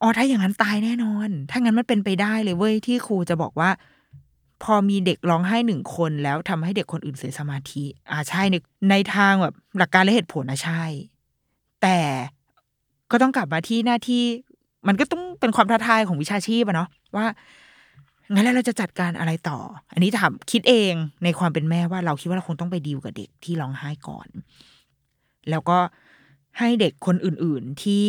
[0.00, 3.70] อ๋อถ้าอย่างนั้นตายแน่นอน ถ้างั้นมันเป็นไปได้เลยเว้ยที่ครูจะบอกว่า
[4.62, 8.56] พอมีเด็กร้องไห้หนึ่งคนแล้วทำให้เด็กคนอื่นเสียสมาธิ อ่าใช่ใน
[8.90, 10.82] ในทางแบบหลักการและเหตุผลนะใช่
[11.82, 11.98] แต่
[13.10, 14.22] ก็ต้องกลับมาที่หน้าที่
[14.88, 17.26] มันก็ต้องเป็นความท้าทายของวิชาชีพอะเนาะว่า
[18.32, 19.58] งั้นแล้วเราจะจัดการอะไรต่อ
[19.92, 20.92] อันนี้ถามคิดเอง
[21.24, 24.28] ในความเป็นแม่ว่าเราคิดว่าเราคงต้องไปดีลกับเด็กที่ร้องไห้ก่อน
[25.50, 25.78] แล้วก็
[26.58, 28.08] ให้เด็กคนอื่นๆที่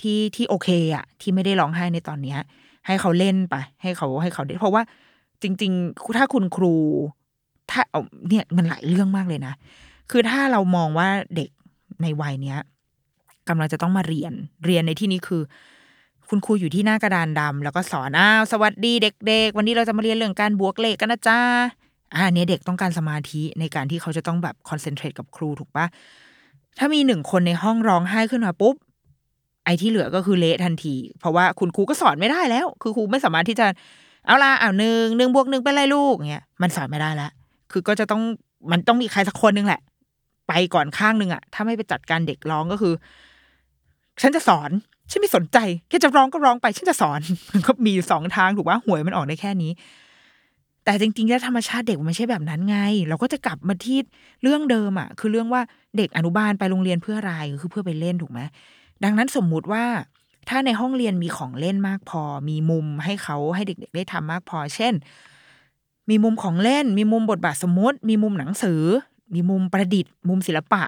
[0.00, 2.38] ที่ที่โอเคอะที่ไม่ได้ร้องไห้ในตอนเนี้ย
[2.86, 4.82] ให้เขาเล่นไป ให้เขาให้เขาได้เพราะว่า
[5.42, 6.74] จริง ๆ ถ้าคุณครู
[7.70, 9.54] ถ้าเอาเนี่ยมันหลายเรื่องมากเลยนะ
[10.10, 11.50] คือถ้าเรามองว่าเด็ก
[12.02, 12.58] ในวัยเนี้ย
[13.48, 14.32] กำลังจะต้องมาเรียน
[14.64, 15.42] เรียนในที่นี้คือ
[16.28, 21.40] คุณครูอยู่ที่หน้ากระดานดำแล้วก็สอนอ้าวสวัสดีเด็ก ๆ วันนี้เราจะมาเรียนเรื่องการบวกเลขกันนะจ้า
[22.14, 25.86] อ่าเนี่ยเด็กต้องการสมาธิในการที่เขาจะต้องแบบคอนเซนเทรตกับครูถูกปะ
[26.78, 28.74] ถ้ามีหนึ่งคนในห้องร้องไห้ขึ้นมาปุ๊บ
[29.64, 33.66] ไอ้ที่เหลือก็คือเละทันที เพราะว่าคุณครูก็สอนไม่ได้แล้ว คือครูไม่สามารถที่จะ
[34.26, 37.30] เอาละเอาหนึ่งหนึ่งบวกหนึ่งเป็นไรลูกเงี้ยมันสอนไม่ได้แล้ว
[37.72, 38.22] คือก็จะต้อง
[38.72, 39.80] มันต้องมีใครสักคนนึงแหละ
[40.48, 42.94] ไปก่อนข้างหนึ่งอะถ้าไม่ไปจัดการเด็กร้องก็คือ
[44.20, 44.70] ฉันจะสอน
[45.10, 47.20] ฉันไม่สนใจแค่จะร้องก็ร้องไป ฉันจะสอน
[47.52, 49.72] มันก็มีสองทางถูกว่าหวยมันออกได้แค่นี้
[50.84, 53.98] แต่จริงๆแล้วธรรมชาติเด็กมันไม่ใช่แบบนั้นไง เราก็จะกลับมาที่
[54.42, 55.62] เรื่องเดิมอะคือเรื่องว่า
[55.96, 58.40] เด็กอนุบาลไปโรงเรียนเพื่ออะไรคือเพื่อไปเล่นถูกไหม
[59.04, 59.84] ดังนั้นสมมุติว่า
[60.48, 64.94] ถ้าในห้องเรียนมีของเล่นมากพอ มีมุมให้เขาให้เด็ก ๆ ได้ทำมากพอ เช่น
[66.10, 68.82] มีมุมของเล่น มีมุมบทบาทสมมติ มีมุมหนังสือ
[69.34, 70.82] มีมุมประดิษฐ์ มุมศิลปะ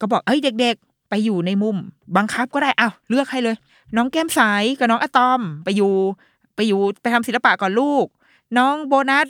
[0.00, 1.76] ก็บอกเอ้ยเด็ก ๆ ไปอยู่ในมุม
[2.16, 3.56] บังคับก็ได้อ้าวเลือกให้เลย
[3.96, 4.40] น้องแก้มใส
[4.78, 5.92] กับน้องอะตอม ไปอยู่
[6.54, 8.06] ไปอยู่ไปทำศิลปะก่อนลูก
[8.58, 9.26] น้องโบนัส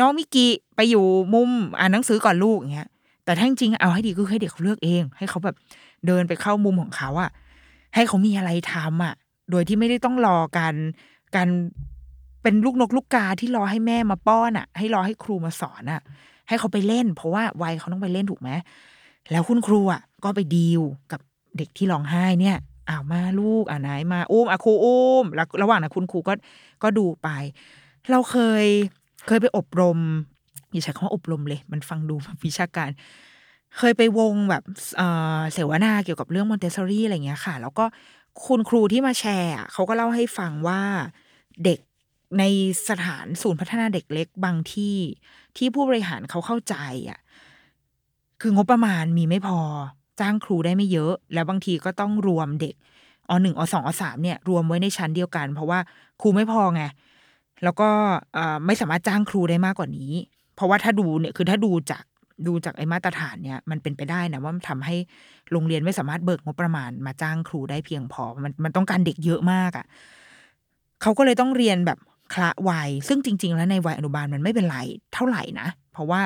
[0.00, 2.88] น้องมิกิไปอยู่มุมอ่านหนังสือก่อนลูกอย่างเงี้ย
[3.24, 5.56] แต่ถ้าจริงเอาให้ดีคือให้เด็กเขาเลือกเอง ให้เขาแบบ
[6.06, 7.30] เดินไปเข้ามุมของเขาอะ
[7.94, 9.14] ให้เขามีอะไรทำอะ
[9.50, 10.74] โดยที่ไม่ได้ต้องรอการ
[11.36, 11.48] การ
[12.42, 16.00] เป็นลูกนกลูกกาที่รอให้แม่มาป้อนอะให้รอให้ครูมาสอนอะ
[16.48, 18.50] ให้เขาไปเล่น เพราะว่าวัยเขาต้องไปเล่นถูกไหม
[19.30, 20.80] แล้วคุณครูอะ ก็ไปดีล
[21.12, 21.20] กับ
[21.58, 22.56] เด็กที่ร้องไห้เนี่ย
[22.88, 26.32] อ้าวมาลูกอ่าไหนมาอุ้มอะครูอุ้มแล้วระหว่างนั้นคุณครูก็
[26.82, 27.28] ก็ดูไป
[28.10, 28.64] เราเคย
[29.26, 29.98] เคยไปอบรม
[30.72, 32.90] อย่าใช้คำว่าอบรมเลย มันฟังดูแบบวิชาการ
[33.78, 34.62] เคยไปวงแบบ
[34.96, 35.02] เอ
[35.38, 37.84] อเสวนาเกี่ยวกับเรื่องมอนเตสซอรี่อะไรเงี้ยค่ะ แล้วก็
[38.46, 40.80] คุณครูที่มาแชร์เขาก็เล่าให้ฟังว่า
[41.64, 41.78] เด็ก
[42.38, 42.44] ใน
[42.88, 44.96] สถานศูนย์พัฒนาเด็กเล็กบางที่
[45.56, 46.74] ที่ผู้บริหารเขาเข้าใจ
[47.10, 47.18] อะ
[48.40, 49.60] คืองบประมาณมีไม่พอ
[50.20, 52.74] จ้างครูได้ไม่เยอะ แล้วบางทีก็ต้องรวมเด็ก
[53.28, 55.78] อหนึ่งอสองอสามเนี่ยรวมไว้ในชั้นเดียวกัน เพราะว่า
[56.20, 56.82] ครูไม่พอไง
[57.64, 57.88] แล้วก็
[58.66, 60.12] ไม่สามารถจ้างครูได้มากกว่านี้
[60.56, 62.04] เพราะว่าถ้าดูเนี่ยคือถ้าดูจาก
[62.46, 64.96] ดูจากไอ้มาตรฐานเนี่ยมันเป็นไปได้นะว่ามันทำให้
[65.50, 69.86] โรงเรียนไม่สามารถเบิกงบประมาณมาจ้างครูได้เพียงพอ มันมันต้องการเด็กเยอะมากอะ่ะ
[71.02, 71.98] เขาก็เลยต้องเรียนแบบ
[72.34, 74.78] คละวัย ซึ่งจริง ๆ แล้วในวัยอนุบาลมันไม่เป็นไร
[75.14, 76.20] เท่าไหร่นะ เพราะว่า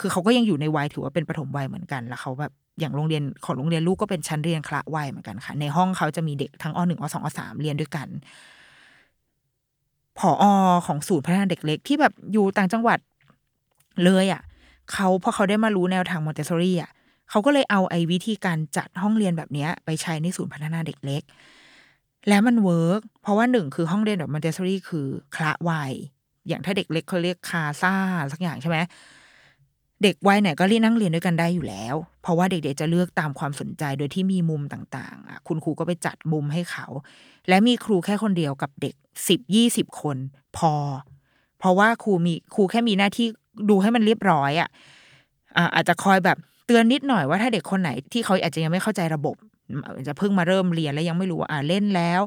[0.00, 8.08] คือเขาก็ยังอยู่ในวัยถือว่าเป็นปฐมวัยเหมือนกัน แล้วเขาแบบ อย่างโรงเรียนของโรงเรียนลูกก็เป็นชั้นเรียนคละวัยเหมือนกันค่ะ ในห้องเขาจะมีเด็กทั้งอหนึ่งอสองอสามเรียนด้วยกัน
[10.18, 10.44] ผอ.
[10.86, 12.98] ของศูนย์พัฒนาเด็กเล็กที่แบบอยู่ต่างจังหวัด
[14.04, 14.42] เลยอะค่ะ
[14.92, 16.90] เขาพอเขาได้มารู้แนวทาง Montessori อะ
[17.30, 21.22] เขาก็เลยเอาไอ้วิธีการจัดห้องเรียนแบบเนี้ย ไปใช้ในศูนย์พัฒนาเด็กเล็ก
[22.28, 25.06] แล้วมัน work เพราะว่าหนึ่งคือห้องเรียนแบบ Montessori คือ
[25.36, 25.92] คละวัย
[26.48, 27.94] อย่างถ้าเด็กเล็กเขาเรียก casa
[28.32, 28.78] สักอย่างใช่ไหม
[30.04, 36.86] เด็กวัยไหนก็เรียนนั่งเรียนด้วยกันได้อยู่แล้ว เพราะว่าเด็กๆจะเลือกตามความสนใจโดยที่มีมุมต่างๆ คุณครูก็ไปจัดมุมให้เขา
[37.48, 38.94] และมีครูแค่คนเดียวกับเด็ก
[39.28, 40.16] สิบยี่สิบคน
[40.56, 40.72] พอ
[41.58, 43.26] เพราะว่าครูมีครูแค่มีหน้าที่
[43.70, 44.68] ดูให้มันเรียบร้อยอะ
[45.74, 49.36] อาจจะคอยแบบเตือนนิดหน่อยว่าถ้าเด็กคนไหนที่เขาอาจจะยังไม่เข้าใจระบบ
[50.08, 52.20] จะเพิ่งมาเริ่มเรียนแล้วยังไม่รู้ว่าอ่าเล่นแล้ว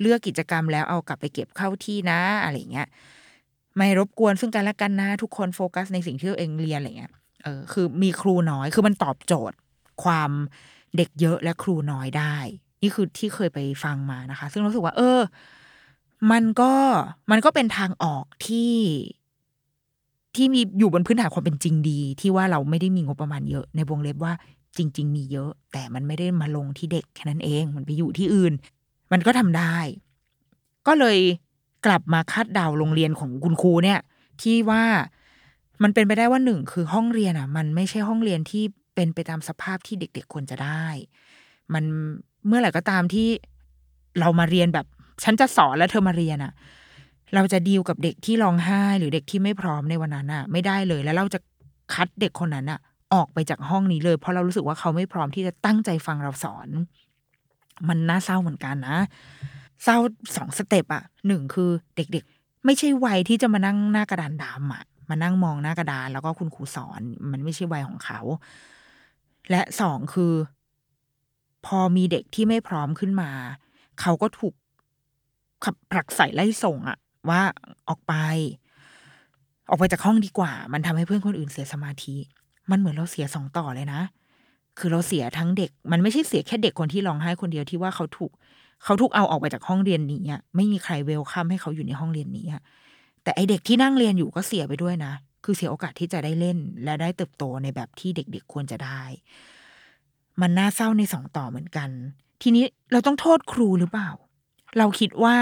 [0.00, 2.88] เลือกกิจกรรมแล้วเอากลับไปเก็บเข้าที่นะอะไรเงี้ย
[3.76, 9.56] ไม่รบกวนซึ่งกันและกันนะทุกคนโฟกัสในสิ่งที่ตัวเองเรียนอะไรเงี้ย เออคือมีครูน้อย คือมันตอบโจทย์
[10.04, 10.30] ความ
[10.96, 12.36] เด็กเยอะและครูน้อยได้
[12.82, 15.20] นี่คือที่เคยไปฟังมานะคะ ซึ่งรู้สึกว่า เออ
[16.30, 16.72] มันก็
[17.30, 18.74] มันก็เป็นทางออกที่
[20.36, 24.32] ที่มีอยู่บนพื้นฐานความเป็นจริงดี ที่ว่าเราไม่ได้มีงบประมาณเยอะ ในวงเล็บว่า
[24.76, 28.52] จริง ๆ มีเยอะ แต่มันไม่ได้มาลงที่เด็กแค่นั้นเอง มันไปอยู่ที่อื่น
[29.12, 29.76] มันก็ทำได้
[30.86, 31.18] ก็เลย
[31.86, 34.00] กลับมาคาดเดาโรงเรียนของคุณครูเนี่ย
[34.42, 34.84] ที่ว่า
[35.82, 38.64] มันเป็นไปได้ว่าหนึ่งคือห้องเรียนอะ มันไม่ใช่ห้องเรียนที่
[38.94, 40.86] เป็นไปตามสภาพที่เด็ก ๆควรจะได้
[41.72, 41.84] มัน
[42.46, 43.28] เมื่อไหร่ก็ตามที่
[44.20, 44.86] เรามาเรียนแบบ
[45.22, 46.52] ฉันจะสอนแล้วเธอมาเรียนอะ
[47.34, 51.40] เราจะดีลกับเด็กที่ร้องไห้ หรือเด็กที่ไม่พร้อมในวันนั้นอะ ไม่ได้เลยแล้วเราจะ
[51.94, 52.80] คัดเด็กคนนั้นอะ
[53.14, 56.68] ออกไปจากห้องนี้เลย เพราะเรารู้สึกว่าเขาไม่พร้อมที่จะตั้งใจฟังเราสอน
[57.88, 58.98] มันน่าเศร้าเหมือนกันนะ
[59.84, 59.96] เศร้า
[60.36, 67.00] สองสเต็ปอะหนึ่งคือเด็กๆ ไม่ใช่วัยที่จะมานั่งหน้ากระดานดำอะ มานั่งมองหน้ากระดาน แล้วก็คุณครูสอน
[67.32, 68.20] มันไม่ใช่วัยของเขา
[69.50, 70.32] และสองคือ
[71.66, 73.30] พอมีเด็กที่ไม่พร้อมขึ้นมา
[74.00, 74.54] เขาก็ถูก
[75.64, 77.40] ขับผลักใส่ไล่ส่งอะว่า
[77.88, 78.14] ออกไป
[79.68, 82.16] ออกไปจากห้องดีกว่า มันทำให้เพื่อนคนอื่นเสียสมาธิ
[82.70, 84.02] มันเหมือนเราเสียสองต่อเลยนะ
[84.78, 88.32] คือเราเสียทั้งเด็ก มันไม่ใช่เสียแค่เด็กคนที่ร้องไห้คนเดียวที่ว่าเขาถูก
[88.84, 90.22] เขาถูกเอาออกไปจากห้องเรียนนี้
[90.56, 92.46] ไม่มีใครเวลคัมให้เขาอยู่ในห้องเรียนนี้
[93.22, 95.12] แต่ไอเด็กที่นั่งเรียนอยู่ก็เสียไปด้วยนะ
[95.44, 99.02] คือเสียโอกาสที่จะได้เล่น และได้เติบโตในแบบที่เด็กๆควรจะได้
[100.40, 101.88] มันน่าเศร้าในสองต่อเหมือนกัน
[102.42, 104.10] ทีนี้เราต้องโทษครูหรือเปล่า
[104.78, 105.36] เราคิดว่า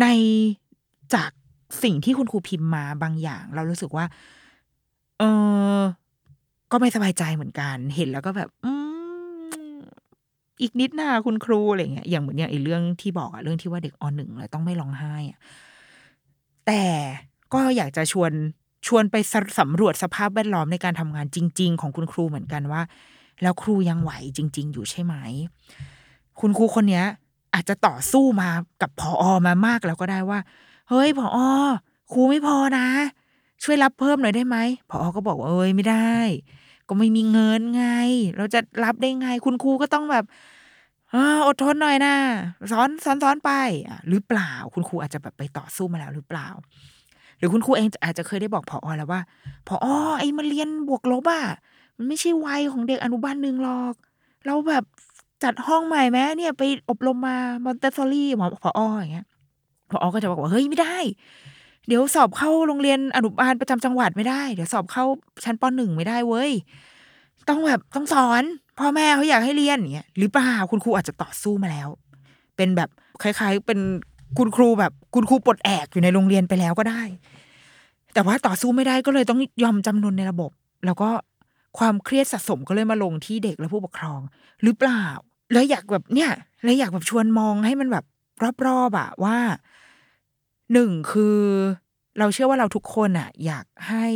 [0.00, 0.06] ใน
[1.14, 1.30] จาก
[1.82, 4.04] สิ่งที่คุณครูพิมพ์มาบางอย่าง เรารู้สึกว่า
[5.18, 5.22] เอ
[5.78, 5.80] อ
[6.72, 8.72] ก็ไม่สบายใจเหมือนกัน เห็นแล้วก็แบบ อื
[9.74, 9.78] ม
[10.62, 15.40] อีกนิดหน้าคุณครูอะไรเงี้ยอย่างเหมือนอย่างไอ้เรื่องที่บอกอะเรื่องที่ว่าเด็กอหนึ่งเลยต้องไม่ร้องไห้อะ
[16.66, 16.84] แต่
[17.52, 18.32] ก็อยากจะชวน
[18.86, 22.82] ชวนไปสสำรวจสภาพแวดล้อมในการทำงานจริง ๆ ของคุณครูเหมือนกันว่า
[23.42, 25.14] แล้วครูยังไหวจริง ๆ อยู่ใช่ไหม
[26.40, 27.02] คุณครูคนนี้
[27.54, 28.48] อาจจะต่อสู้มา
[28.82, 30.38] กับพออมามากแล้วก็ได้ว่า
[30.88, 31.38] เฮ้ยพออ
[32.12, 32.86] ครูไม่พอนะ
[33.62, 34.56] ช่วยรับเพิ่มหน่อยได้ไหม
[34.90, 36.16] พออก็บอกว่าเอ้ยไม่ได้
[36.88, 37.86] ก็ไม่มีเงินไง
[38.36, 40.24] เราจะรับได้ไง คุณครูก็ต้องแบบ
[41.46, 42.14] อดทนหน่อยนะ
[42.70, 43.50] สอนสอนสอนไป
[44.08, 46.48] หรือเปล่า คุณครูอาจจะแบบไปต่อสู้มาแล้วหรือเปล่า
[47.38, 49.20] หรือคุณครูเองอาจจะเคยได้บอกพออแล้วว่า
[49.68, 49.86] พออ
[50.18, 51.44] ไอ้มาเรียนบวกลบอะ
[51.96, 53.94] มันไม่ใช่วัยของเด็กอนุบาลหนึ่งหรอก
[54.46, 54.84] เราแบบ
[55.44, 59.26] จัดห้องใหม่ไหมเนี่ยไปอบรมมามอนเตสซอรี่หมอพอออย่างเงี้ย
[59.90, 60.96] พออก็จะบอกว่าเฮ้ยไม่ได้
[61.86, 65.04] เดี๋ยวสอบเข้าโรงเรียนอนุบาลประจำจังหวัดไม่ได้ เดี๋ยวสอบเข้า
[65.44, 66.50] ชั้นปหนึ่งไม่ได้เว้ย
[67.48, 68.42] ต้องแบบต้องสอน
[68.78, 71.88] พ่อแม่เขาอยากให้เรียนอย่างเงี้ยหรือเปล่าคุณครูอาจจะต่อสู้มาแล้ว
[72.56, 72.88] เป็นแบบ
[73.22, 73.80] คล้ายๆ เป็น
[74.38, 77.02] คุณครูแบบคุณครูปลดแอกอยู่ในโรงเรียนไปแล้วก็ได้
[78.14, 80.50] แต่ว่าต่อสู้ไม่ได้ก็เลยต้องยอมจำนนในระบบ
[80.86, 81.10] แล้วก็
[81.78, 84.20] ความเครียดสะสมก็เลยมาลงที่เด็กและผู้ปกครอง
[84.62, 85.04] หรือเปล่า
[85.52, 86.30] แล้วอยากแบบเนี่ย
[86.64, 88.04] แล้วอยากแบบชวนมองให้มันแบบ
[88.66, 89.36] รอบๆอะว่า
[90.72, 91.38] หนึ่งคือ
[92.18, 94.06] เราเชื่อว่าเราทุกคนอะอยากให้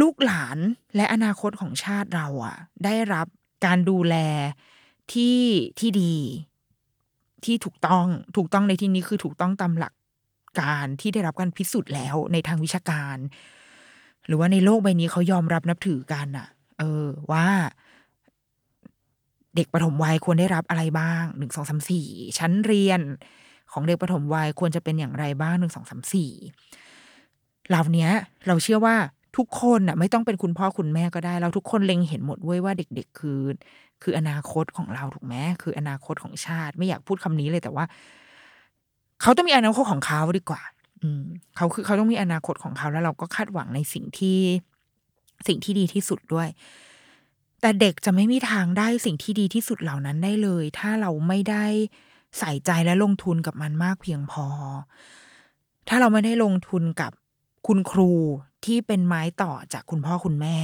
[0.00, 0.58] ลูกหลาน
[0.96, 3.26] และอนาคตของชาติเราอะได้รับ
[3.66, 4.16] การดูแล
[5.12, 5.40] ที่
[5.78, 6.16] ที่ดี
[7.44, 8.06] ที่ถูกต้อง
[8.36, 9.94] ถูกต้องในที่นี้คือถูกต้องตามหลัก
[10.60, 13.16] การที่ได้รับการพิสูจน์แล้วในทางวิชาการ
[14.26, 17.46] หรือว่าในโลกใบนี้เขายอมรับนับถือกันอะเออ ว่า
[19.56, 22.06] เด็กปฐมวัยควรได้รับอะไรบ้างหนึ่งสองสามสี่
[22.38, 23.00] ชั้นเรียน
[23.72, 26.30] ของเด็กปฐมวัยควรจะเป็นอย่างไรบ้างหนึ่งสองสามสี่
[27.68, 28.08] เหล่านี้
[28.46, 28.96] เราเชื่อว่า
[29.36, 33.40] ทุกคนน่ะไม่ต้องเป็นคุณพ่อคุณแม่ก็ได้ เราทุกคนเล็งเห็นหมดเว้ยว่าเด็ก ๆ คือ
[34.02, 37.84] คืออนาคตของเราถูกไหมคืออนาคตของชาติ ไม่อยากพูดคำนี้เลยแต่ว่า
[39.22, 40.62] เขาต้องมีอนาคตของเขาดีกว่า
[41.02, 41.24] อืม
[41.56, 44.40] เขาคือเขาต้องมีอนาคตของเขาแล้วเราก็คาดหวังในสิ่งที่
[45.46, 46.48] สิ่งที่ดีที่สุดด้วย
[47.60, 51.66] แต่เด็กจะไม่มีทางได้สิ่งที่ดีที่สุดเหล่านั้นได้เลย ถ้าเราไม่ได้
[52.38, 54.46] ใส่ใจและลงทุนกับมันมากเพียงพอ
[55.88, 57.12] ถ้าเราไม่ได้ลงทุนกับ
[57.66, 58.10] คุณครู
[58.64, 60.58] ที่เป็นไม้ต่อจากคุณพ่อคุณแม่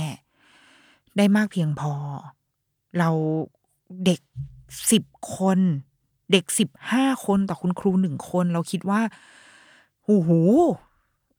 [1.17, 1.95] ได้มากเพียงพอ
[2.99, 3.11] เรา
[4.05, 4.21] เด็ก
[4.91, 5.05] สิบ
[5.37, 5.59] คน
[6.33, 9.01] เด็กสิบห้าคนต่อคุณครูหนึ่งคน เราคิดว่า
[10.05, 10.31] โอ้โห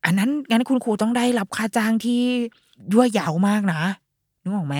[0.05, 2.21] อันนั้นงั้นคุณครูต้องได้รับค่าจ้างที่
[2.91, 3.81] ยั่วยาวมากนะ
[4.41, 4.77] นึกออกไหม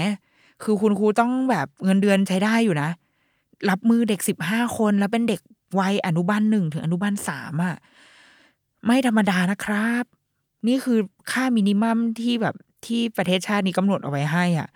[0.64, 2.90] คือคุณครูต้องแบบเงินเดือนใช้ได้อยู่นะ
[3.70, 5.42] รับมือเด็กสิบห้าคนแล้วเป็นเด็ก
[5.80, 7.76] วัยอนุบาลหนึ่งถึงอนุบาลสามอะ
[8.86, 10.06] ไม่ธรรมดานะครับ
[10.68, 11.00] นี่คือ
[11.32, 14.70] ค่ามินิมัมที่แบบที่ประเทศชาตินี้กำหนดเอาไว้ให้อะ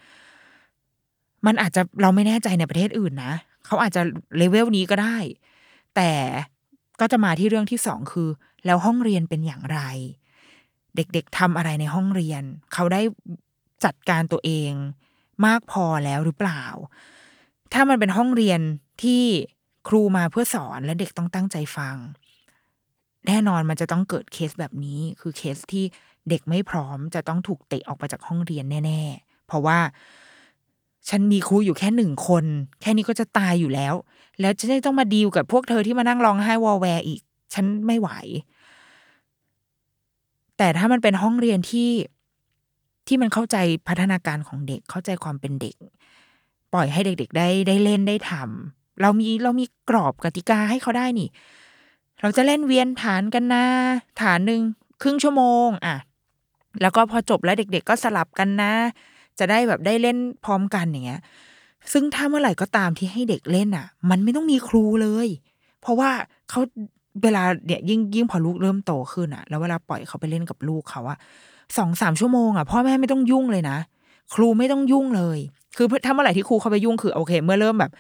[1.46, 3.34] มันอาจจะเราไม่แน่ใจในประเทศอื่นนะ
[3.66, 4.02] เขาอาจจะ
[4.38, 5.18] เลเวลนี้ก็ได้
[5.96, 6.12] แต่
[7.00, 8.30] ก็จะมาที่เรื่องที่สองคือ
[8.66, 9.80] แล้วห้องเรียนเป็นอย่างไร
[10.96, 12.44] เด็กๆทำอะไรในห้องเรียน
[12.74, 13.02] เขาได้
[13.86, 14.72] จัดการตัวเอง
[15.46, 16.64] มากพอแล้วหรือเปล่า
[17.74, 18.60] ถ้ามันเป็นห้องเรียน
[19.04, 19.24] ที่
[19.88, 21.96] ครูมาเพื่อสอนและเด็กต้องตั้งใจฟัง
[23.28, 25.86] แน่นอนมันจะต้องเกิดเคสแบบนี้ คือเคสที่
[26.30, 29.80] เด็กไม่พร้อมจะต้องถูกเตะออกไปจากห้องเรียนแน่ ๆ เพราะว่า
[31.10, 32.46] ฉันมีครูอยู่แค่หนึ่งคน
[32.82, 33.94] แค่นี้ก็จะตายอยู่แล้ว
[34.40, 37.22] แล้วจะได้ต้องมาดีลกับพวกเธอที่มานั่งร้องไห้วอลแวร์อีก
[37.54, 38.10] ฉันไม่ไหว
[40.58, 41.90] แต่ถ้ามันเป็นห้องเรียนที่
[43.08, 43.58] ที่มันเข้าใจ
[43.88, 45.76] พัฒนาการของเด็กเข้าใจความเป็นเด็ก
[46.74, 51.30] ปล่อยให้เด็ก ๆ ได้ได้เล่นได้ทำเรามีเรามีกรอบกติกาให้เขาได้นี่
[52.22, 53.66] เราจะเล่นเวียนฐานกันนะ
[54.22, 54.62] ฐานหนึ่ง
[55.02, 55.96] ครึ่งชั่วโมงอะ
[56.82, 58.74] แล้วก็พอจบแล้วเด็ก ๆ ก็สลับกันนะ
[59.40, 61.22] จะได้แบบได้เล่นพร้อมกันอย่างเงี้ย
[61.94, 65.28] ซึ่งถ้าเมื่อไหร่ก็ตามที่ให้เด็กเล่นอะ มันไม่ต้องมีครูเลย
[65.82, 66.10] เพราะว่า
[66.50, 66.62] เขา
[67.24, 71.18] เวลาเนี่ยยิ่งยิ่งพอลูกเริ่มโตขึ้นอะ แล้วเวลาปล่อยเขาไปเล่นกับลูกเขาอะ
[71.78, 73.78] สองสามชั่วโมงอะพ่อแม่ไม่ต้องยุ่งเลยนะ
[74.34, 75.40] ครูไม่ต้องยุ่งเลย
[75.78, 77.92] คือถ้าเมื่อไหร่ที่ครูเข้าไปยุ่งคือโอเค เมื่อเริ่มแบบ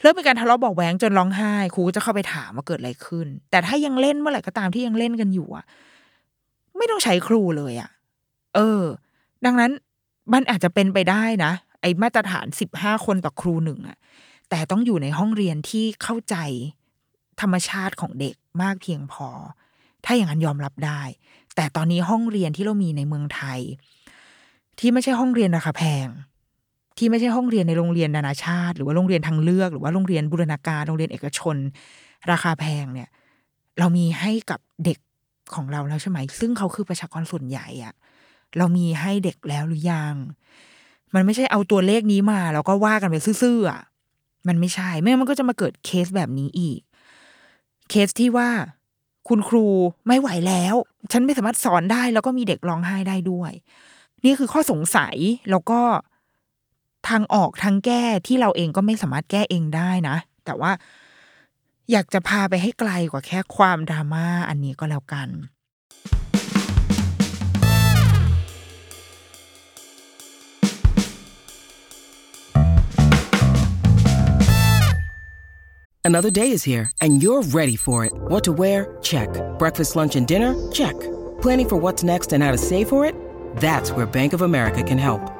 [0.00, 5.64] เริ่มมีการทะเลาะบอกแหวงจนร้องไห้ครูก็จะเข้าไปถามว่าเกิดอะไรขึ้น แต่ถ้ายังเล่นเมื่อไหร่ก็ตามที่ยังเล่นกันอยู่อะ
[6.76, 7.90] ไม่ต้องใช้ครูเลยอะ
[8.54, 8.82] เออ
[9.44, 9.72] ดังนั้น
[10.32, 13.98] มันอาจจะเป็นไปได้นะ ไอ้มาตรฐานสิบห้าคนต่อครูหนึ่งอะ
[14.50, 16.36] แต่ต้องอยู่ในห้องเรียนที่เข้าใจ
[17.40, 19.28] ธรรมชาติของเด็กมากเพียงพอ
[20.04, 21.02] ถ้าอย่างนั้นยอมรับได้
[21.56, 23.60] แต่ตอนนี้ห้องเรียนที่เรามีในเมืองไทย
[24.78, 26.06] ที่ไม่ใช่ห้องเรียนราคาแพง
[27.00, 31.56] ที่ไม่ใช่ห้องเรียนในโรงเรียนนานาชาติ หรือว่าโรงเรียนทางเลือก หรือว่าโรงเรียนบูรณาการโรงเรียนเอกชน
[32.30, 33.08] ราคาแพงเนี่ย
[33.78, 34.98] เรามีให้กับเด็ก
[35.54, 37.94] ของเราแล้วใช่ไหม ซึ่งเขาคือประชากรส่วนใหญ่อะ
[38.58, 40.14] เรามีให้เด็กแล้วหรือยัง
[41.14, 43.80] มันไม่ใช่เอาตัวเลขนี้มา แล้วก็ว่ากันไปซื่อๆอะ
[44.48, 46.80] มันไม่ใช่ ไม่งั้นมันก็จะมาเกิดเคสแบบนี้อีก
[47.90, 48.48] เคสที่ว่า
[49.28, 49.66] คุณครู
[50.06, 50.74] ไม่ไหวแล้ว
[51.12, 53.52] ฉันไม่สามารถสอนได้ แล้วก็มีเด็กร้องไห้ได้ด้วย
[54.24, 55.16] นี่คือข้อสงสัย
[55.50, 55.80] แล้วก็
[57.10, 60.72] ทางออกทางแก้ที่เราเองก็ไม่สามารถแก้เองได้นะ แต่ว่า
[61.90, 65.30] อยากจะพาไปให้ไกลกว่าแค่ความดราม่าอันนี้ก็แล้วกัน
[76.02, 78.12] Another day is here, and you're ready for it.
[78.30, 78.78] What to wear?
[79.02, 79.28] Check.
[79.58, 80.50] Breakfast, lunch, and dinner?
[80.72, 80.96] Check.
[81.42, 83.14] Planning for what's next and how to save for it?
[83.66, 85.39] That's where Bank of America can help.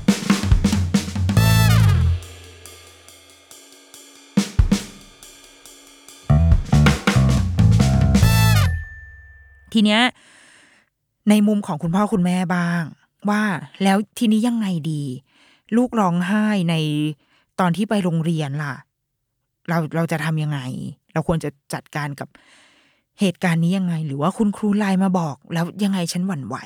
[9.73, 10.01] ทีเนี้ย
[11.29, 12.83] ในมุมของคุณพ่อคุณแม่บ้าง
[13.29, 13.43] ว่า
[13.83, 15.03] แล้วทีนี้ยังไงดี
[15.77, 16.75] ลูกร้องไห้ใน
[17.59, 18.75] ตอนที่ไปโรงเรียนล่ะ
[19.69, 20.59] เราเราจะทำยังไง
[21.13, 22.29] เราควรจะจัดการกับ
[23.19, 26.57] เหตุการณ์นี้ยังไง หรือว่าคุณครูไลน์มาบอก แล้วยังไงฉันหวั่นไหว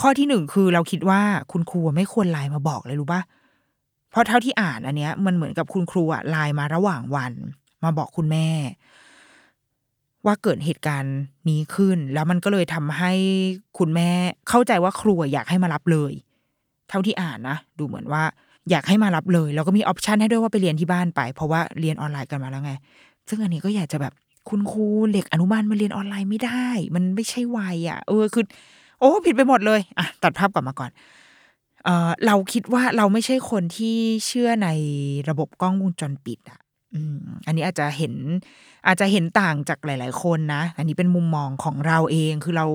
[0.00, 1.20] ข้อที่หนึ่งคือเราคิดว่า
[1.52, 3.22] คุณครูไม่ควรไลน์มาบอกเลยรู้ปะ
[4.10, 7.32] เพราะเท่าที่อ่านอันเนี้ย มันเหมือนกับคุณครูอะไลน์มาระหว่างวัน
[7.84, 8.48] มาบอกคุณแม่
[10.26, 11.16] ว่าเกิดเหตุการณ์
[11.48, 13.12] นี้ขึ้น แล้วมันก็เลยทำให้
[13.78, 14.10] คุณแม่
[14.48, 16.12] เข้าใจว่าครูอยากให้มารับเลย
[16.88, 18.22] เท่าที่อ่านนะดูเหมือนว่า
[18.70, 22.72] อยากให้มารับเลยแล้วก็มีออปชันให้ด้วยว่าไปเรียนที่บ้านไป เพราะว่าเรียนออนไลน์กันมาแล้วไง
[23.28, 24.12] ซึ่งอันนี้ก็อยากจะแบบ
[24.48, 28.44] คุณครูเด็กอนุบาลมาเรียนออนไลน์ไม่ได้ มันไม่ใช่วัยอะ เออคือ
[28.98, 30.90] โอ้ผิดไปหมดเลยอะตัดภาพกลับมาก่อน
[31.84, 33.96] เออเราคิดว่าเราไม่ใช่คนที่
[34.26, 34.68] เชื่อใน
[35.28, 36.60] ระบบกล้องวงจรปิดอะ
[37.46, 38.14] อันนี้อาจจะเห็น
[38.86, 42.66] อาจจะเห็นต่างจากหลาย ๆ คนนะ อันนี้เป็นมุมมองของเราเองคือเรา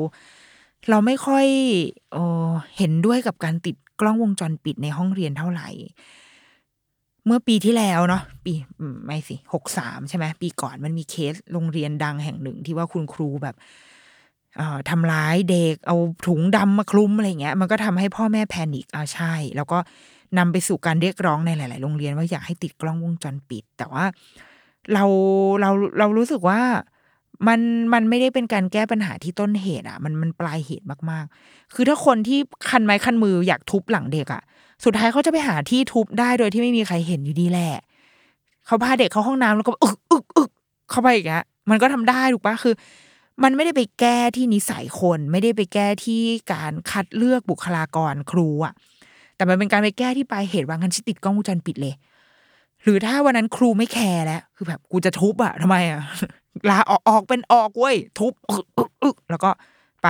[0.89, 1.45] เราไม่ค่อย
[2.13, 2.17] เอ
[2.77, 5.69] เห็นด้วยกับการติดกล้องวงจรปิดในห้องเรียนเท่าไหร่
[7.25, 8.53] เมื่อปีที่แล้วเนาะปี
[9.05, 13.55] ไม่สิหกสามใช่ไหมปีก่อนมันมีเคสโรงเรียนดังแห่งหนึ่งที่ว่าคุณครูแบบ
[14.89, 15.97] ทำร้ายเด็กเอา
[16.27, 19.79] ถุงดำมาคลุมอะไรเงี้ย มันก็ทำให้พ่อแม่แพนิคอ่าใช่ แล้วก็
[20.37, 24.05] นำไปสู่การเรียกร้องในหลาย ๆ โรงเรียนว่าอยากให้ติดกล้องวงจรปิด แต่ว่า
[24.93, 25.05] เรา
[25.61, 25.69] เรา
[25.99, 26.61] เรารู้สึกว่า
[27.47, 27.59] มัน
[27.93, 34.41] มันไม่ได้เป็นการแก้ปัญหาที่ต้นเหตุอะ มันมันปลายเหตุมากๆ คือถ้าคนที่คันไม้คันมืออยากทุบหลังเด็กอะ
[34.83, 37.73] สุดท้ายเขาจะไปหาที่ทุบได้โดยที่ไม่มีใครเห็นอยู่ดีแหละ
[38.65, 40.51] เขาพาเด็กเข้าห้องน้ำแล้วก็อึกอึกอึก
[40.89, 42.75] เข้าไปอย่างเงี้ยมันก็ทำได้ถูกปะคือ
[43.43, 46.21] มันไม่ได้ไปแก้ที่นิสัยคน ไม่ได้ไปแก้ที่
[46.53, 48.73] การคัดเลือกบุคลากรครูอะ
[49.39, 51.93] แต่มันเป็นการไปแก้ที่ปลายเหตุวางั้นฉันติดกล้องวงจรปิดเลย
[52.83, 56.01] หรือถ้าวันนั้นครูไม่แคร์แล้ว คือแบบกูจะทุบอะทำไมอะ
[56.69, 58.33] ลาออกออกเป็นออกเว้ยทุบ
[59.31, 59.49] แล้วก็
[60.03, 60.07] ไป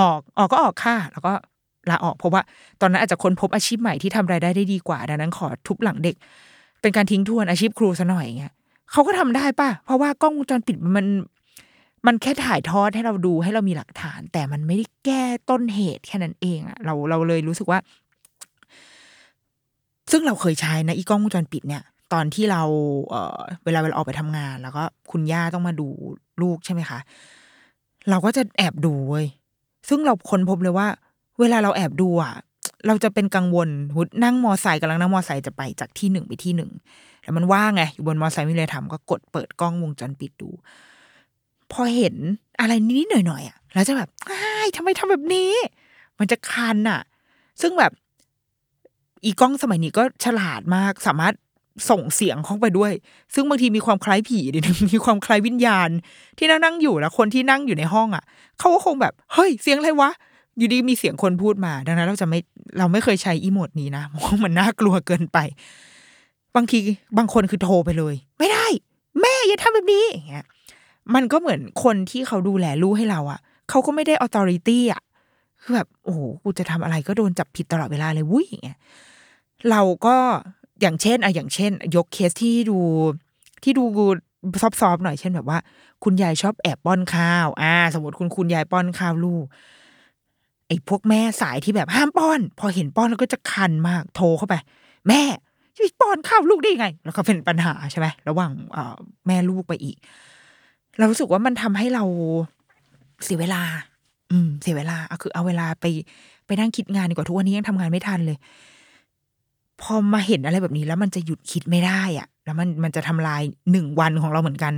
[0.00, 1.32] ออกออกก็ออกค่ะแล้วก็
[1.90, 2.42] ลาออกเพราะว่า
[2.80, 6.16] ตอนนั้นอาจจะค้นพบอาชีพใหม่ที่ทำรายได้ได้ดีกว่าดังนั้นขอทุบหลังเด็ก
[6.80, 8.52] เป็นการทิ้งทวนอาชีพครูซะหน่อยอย่างเงี้ย
[8.92, 11.06] เขาก็ทำได้ป่ะ เพราะว่ากล้องวงจรปิดมัน
[12.06, 17.78] มันแค่ถ่ายทอดให้เราดูให้เรามีหลักฐาน แต่มันไม่ได้แก้ต้นเหตุแค่นั้นเองอะเราเราเลยรู้สึกว่า
[20.10, 21.82] ซึ่งเราเคยใช้นะอีกล้องวงจรปิดเนี่ย
[22.12, 22.62] ตอนที่เรา
[23.08, 25.88] เออเวลาเวลาออกไปทำงาน แล้วก็คุณย่าต้องมาดู
[26.42, 26.98] ลูกใช่ไหมคะ
[28.10, 29.26] เราก็จะแอบดูเว้ย
[29.88, 30.88] ซึ่งเราค้นพบเลยว่า
[31.40, 32.34] เวลาเราแอบดูอะ
[32.86, 36.70] เราจะเป็นกังวลหุดนั่งมอไซค์กำลังนั่งมอไซค์จะไปจากที่หนึ่งไปที่หนึ่ง
[37.22, 40.50] แล้วมันว่างไงอยู่บนมอไซค์ไม่มีอะไรทำก็กดเปิดกล้องวงจรปิดดู
[41.72, 42.14] พอเห็น
[42.60, 44.38] อะไรนิดหน่อยๆอะ แล้วจะแบบอ้
[44.76, 45.52] ทำไมทำแบบนี้
[46.18, 47.00] มันจะคันอะ
[47.60, 47.92] ซึ่งแบบ
[49.24, 51.34] อีกล้องสมัยนี้ก็ฉลาดมากสามารถ
[51.90, 52.92] ส่งเสียงเข้าไปด้วย
[53.34, 55.88] ซึ่งบางทีมีความคล้ายผีนิดนึงมีความคล้ายวิญญาณ
[56.38, 58.24] ที่นั่งนั่งอยู่แล้วคนที่นั่งอยู่ในห้องอะ
[58.58, 60.10] เขาก็คงแบบเฮ้ยเสียงอะไรวะ
[60.58, 62.38] อยู่ดีมีเสียงคนพูดมา ดังนั้นเราจะไม่
[62.78, 65.38] เราไม่เคยใช้อีโมดนี้นะเพราะมันน่ากลัวเกินไป
[66.56, 66.78] บางที
[67.18, 68.66] บางคนคือโทรไปเลย ไม่ได้
[69.20, 70.46] แม่อย่าทำแบบนี้อย่างเงี้ย
[71.14, 73.40] มันก็เหมือนคนที่เขาดูแลลูกให้เราอะ
[73.70, 75.00] เขาก็ไม่ได้ออ t h o r i t y อะ
[75.66, 78.78] คือแบบโอ้โหกูจะทำอะไรก็โดนจับผิดตลอดเวลาเลยวุ้ยอย่างเงี้ย
[79.70, 80.16] เราก็
[80.80, 82.78] อย่างเช่นอะอย่างเช่น ยกเคสที่ดู
[83.62, 83.84] ที่ดู
[84.80, 85.58] ซอฟๆหน่อยเช่นแบบว่า
[86.04, 89.46] คุณยายชอบแอบป้อนข้าว อ่า สมมติคุณคุณยายป้อนข้าวลูก
[90.66, 94.54] ไอ้พวกแม่สายที่แบบห้ามป้อน พอเห็นป้อนแล้วก็จะคันมากโทรเข้าไป
[95.08, 95.22] แม่
[95.78, 98.78] ปป้อนข้าวลูกได้ยังไง แล้วก็เป็นปัญหาใช่ไหมระหว่างอ
[99.26, 99.96] แม่ลูกไปอีก
[100.98, 102.04] เรารู้สึกว่ามันทำให้เรา
[103.24, 103.62] เสียเวลา
[104.30, 105.84] อืม เสียเวลาเอาคือเอาเวลาไป
[106.46, 108.38] ไปนั่งคิดงานดีกว่าทุกวันนี้ยังทำงานไม่ทันเลย
[109.82, 114.74] พอมาเห็นอะไรแบบนี้แล้วมันจะหยุดคิดไม่ได้อะแล้วมันมันจะทำลายหนึ่งวันของเราเหมือนกัน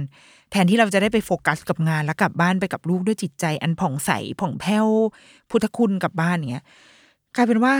[0.51, 4.86] แทนที่เราจะได้ไปโฟกัสกับงานแล้วกลับบ้านไปกับลูกด้วยจิตใจ อันผ่องใสผ่องแผ้ว
[5.51, 6.64] พุทธคุณกลับบ้านเนี้ย
[7.36, 7.74] กลายเป็นว่า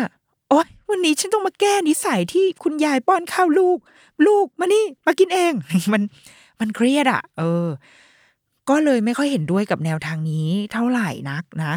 [0.49, 3.79] โอ๊ยวันนี้ฉันต้องมาแก้นิสัยที่คุณยายป้อนข้าวลูก
[4.27, 5.53] ลูกมานี่มากินเอง
[5.93, 6.03] มัน
[6.61, 7.67] มันเครียดอะ เออ
[8.69, 11.75] ก็เลยไม่ค่อยเห็นด้วยกับแนวทางนี้เท่าไหร่นักนะ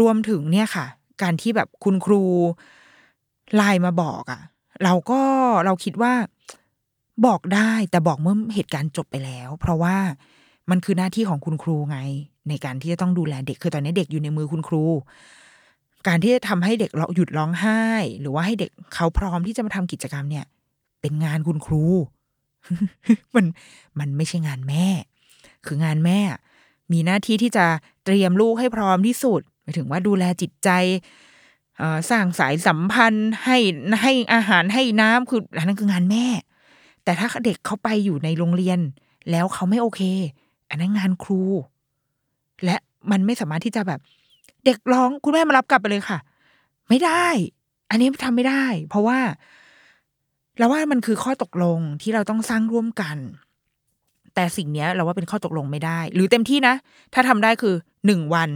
[0.00, 0.86] รวมถึงเนี่ยค่ะ
[1.22, 2.22] การที่แบบคุณครู
[3.56, 4.40] ไลน์มาบอกอะ่ะ
[4.84, 5.20] เราก็
[5.64, 6.12] เราคิดว่า
[7.26, 9.96] บอกได้แต่บอกเมื่อเหตุการณ์จบไปแล้ว เพราะว่า
[10.70, 11.98] มันคือหน้าที่ของคุณครูไง
[12.48, 14.84] ในการที่จะต้องดูแลเด็กคือตอนนี้เด็กอยู่ในมือคุณครู
[16.06, 17.82] การที่จะทำให้เด็กเราหยุดร้องไห้
[18.20, 20.44] หรือว่าให้เด็กเขาพร้อมที่จะมาทำกิจกรรมเนี่ย
[21.00, 21.84] เป็นงานคุณครู
[23.34, 23.46] มัน
[23.98, 24.86] มันไม่ใช่งานแม่
[25.66, 26.20] คืองานแม่
[26.92, 27.66] มีหน้าที่ที่จะ
[28.04, 30.70] เตรียมลูกให้พร้อมที่สุดหมายถึงว่าดูแลจิตใจ
[32.10, 33.58] สร้างสายสัมพันธ์ให้
[34.02, 36.26] ให้อาหารให้น้ำคืออันนั้นคืองานแม่
[37.04, 38.78] แต่ถ้าเด็กเขาไปอยู่ในโรงเรียน
[39.30, 40.00] แล้วเขาไม่โอเค
[40.70, 41.42] อันนั้นงานครู
[42.64, 42.76] และ
[43.10, 44.00] มันไม่สามารถที่จะแบบ
[44.64, 46.18] เด็กร้องคุณแม่มารับกลับไปเลยค่ะ
[46.88, 47.26] ไม่ได้
[47.90, 49.18] อันนี้ทำไม่ได้ เพราะว่า
[50.58, 53.16] เราว่ามันคือข้อตกลงที่เราต้องสร้างร่วมกัน
[54.34, 56.74] แต่สิ่งเนี้ยเราว่าเป็นข้อตกลงไม่ได้ หรือเต็มที่นะ
[57.14, 57.74] ถ้าทำได้คือ
[58.06, 58.50] หนึ่งวัน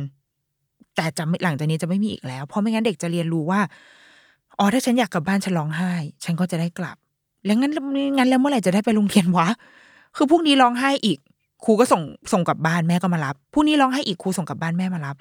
[0.96, 3.60] แต่จะหลังจากนี้จะไม่มีอีกแล้ว เพราะไม่งั้นเด็กจะเรียนรู้ว่า
[4.58, 5.92] อ๋อถ้าฉันอยากกลับบ้านฉันร้องไห้
[6.24, 6.96] ฉันก็จะได้กลับ
[7.44, 7.72] แล้วงั้น
[8.16, 9.48] งั้นแล้วเมื่อไหร่จะได้ไปโรงเรียนวะ
[10.16, 11.18] คือพวกนี้ร้องไห้อีก
[11.64, 12.02] ครูก็ส่ง
[12.32, 15.16] ส่งกลับบ้านแม่ก็มารับพวกนี้ร้องไห้อีกครูส่งกลับบ้านแม่มารับ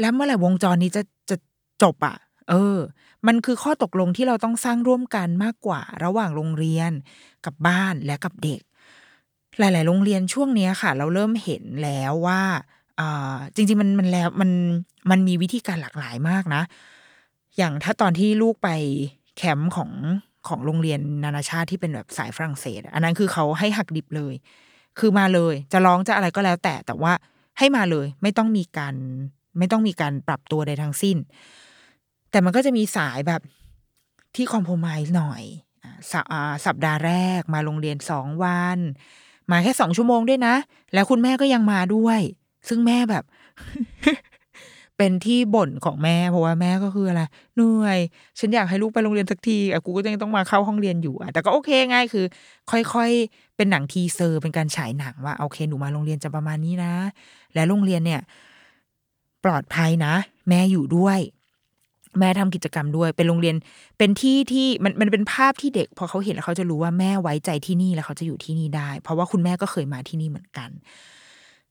[0.00, 1.36] แล้วเมื่อไหร่วงจรนี้จะจะ
[1.82, 2.16] จบอะ
[2.50, 2.78] เออ
[3.26, 6.90] มันคือข้อตกลงที่เราต้องสร้างร่วมกันมากกว่า ระหว่างโรงเรียน
[7.44, 8.60] กับบ้านและกับเด็ก
[9.58, 12.40] หลาย ๆ โรงเรียนช่วงนี้ค่ะ เราเริ่มเห็นแล้วว่า
[13.00, 14.50] อ่าจริง ๆ มันมันแล้วมัน
[15.10, 16.62] มันมีวิธีการหลากหลายมากนะ
[17.56, 18.68] อย่างถ้าตอนที่ลูกไป
[19.36, 19.90] แคมป์ของ
[20.48, 24.34] ของโรงเรียนนานาชาติที่เป็นแบบสายฝรั่งเศส อันนั้นคือเขาให้หักดิบเลย
[24.98, 27.12] คือมาเลย จะร้องจะอะไรก็แล้ว แต่แต่ว่า
[27.58, 28.94] ให้มาเลย ไม่ต้องมีการ
[29.58, 31.16] ไม่ต้องมีการปรับตัวใดทั้งสิ้น
[32.30, 33.42] แต่มันก็จะมีสายแบบ
[34.36, 35.42] ที่คอมโพมายหน่อย
[36.12, 36.14] ส
[36.66, 38.78] สัปดาห์แรกมาโรงเรียนสองวัน
[39.50, 40.54] มาแค่สองชั่วโมงด้วยนะ
[40.94, 42.20] แล้วคุณแม่ก็ยังมาด้วย
[42.68, 43.24] ซึ่งแม่แบบ
[44.96, 47.22] เป็นที่บ่นของแม่ เพราะว่าแม่ก็คืออะไร
[47.54, 47.98] เหนื่อย
[48.38, 52.24] ฉันอยากให้ลูกไปโรงเรียนสักทีอะกูก็ยังต้องมาเข้าห้องเรียนอยู่อะแต่ก็โอเคง่ายคือ
[52.70, 56.92] ค่อยๆ เป็นหนังทีเซอร์เป็นการฉายหนังว่าโอเคหนูมาโรงเรียนจะประมาณนี้นะ
[57.54, 58.20] และโรงเรียนเนี่ย
[59.44, 60.14] ปลอดภัยนะ
[60.48, 61.18] แม่อยู่ด้วย
[62.18, 63.56] แม่ทำกิจกรรมด้วย เป็นโรงเรียน
[63.98, 70.70] เป็นที่ที่มันมันเป็นภาพที่เด็ก พอเขาเห็นแล้วเขาจะรู้ว่าแม่ไว้ใจที่นี่แล้วเขาจะอยู่ที่นี่ได้ เพราะว่าคุณแม่ก็เคยมาที่นี่เหมือนกัน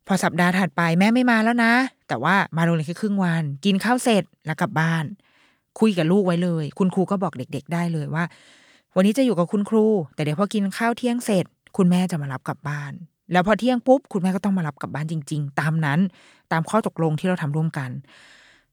[0.08, 1.74] พอสัปดาห์ถัดไปแม่ไม่มาแล้วนะ
[2.08, 5.06] แต่ว่ามาโรงเรียนแค่ครึ่งวัน กินข้าวเสร็จแล้วกลับบ้าน
[5.80, 8.24] คุยกับลูกไว้เลย คุณครูก็บอกเด็ก ๆ ได้เลยว่า
[8.96, 9.86] วันนี้จะอยู่กับคุณครู
[10.16, 11.46] แต่เดี๋ยวพอกินข้าวเที่ยงเสร็จ
[11.78, 12.92] คุณแม่จะมารับกลับบ้าน
[13.32, 16.00] แล้วพอเที่ยงปุ๊บคุณแม่ก็ต้องมารับกลับบ้านจริง ๆ ตามนั้น
[16.52, 17.90] ตามข้อตกลงที่เราทำร่วมกัน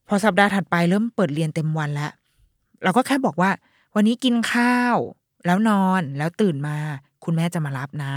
[0.08, 2.12] พอสัปดาห์ถัดไปเริ่มเปิดเรียนเต็มวันแล้ว
[2.82, 3.50] เราก็แค่บอกว่า
[3.94, 4.96] วันนี้กินข้าว
[5.46, 6.76] แล้วนอนแล้วตื่นมา
[7.24, 8.12] คุณแม่จะมารับนะ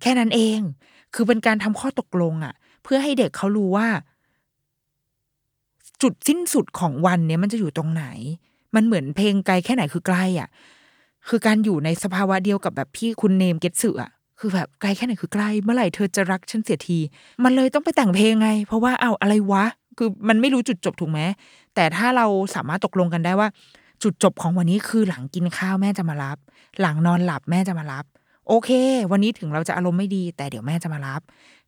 [0.00, 0.60] แค่นั้นเอง
[1.14, 3.88] คือเป็นการทำข้อตกลงอะ่ะ เพื่อให้เด็กเขารู้ว่า
[6.02, 8.04] จุดสิ้นสุดของวันเนี้ยมันจะอยู่ตรงไหน
[8.74, 10.48] มันเหมือนเพลงไกลแค่ไหนคือใกล้อะ
[11.28, 16.98] คือการอยู่ในสภาวะเดียวกับแบบพี่คุณเนมเกตสึอะคือแบบไกลแค่ไหนคือไกลเมื่อไหร่เธอจะรักฉันเสียที
[17.44, 19.64] มันเลยต้องไปแต่งเพลงไง เพราะว่าเอาอะไรวะ
[19.98, 21.20] คือมันไม่รู้จุดจบถูกไหม
[21.74, 23.48] แต่ถ้าเราสามารถตกลงกันได้ว่า
[24.02, 26.36] จุดจบของวันนี้คือหลังกินข้าวแม่จะมารับ
[26.80, 28.04] หลังนอนหลับแม่จะมารับ
[28.48, 28.70] โอเค
[29.12, 31.20] วันนี้ถึงเราจะอารมณ์ไม่ดี แต่เดี๋ยวแม่จะมารับ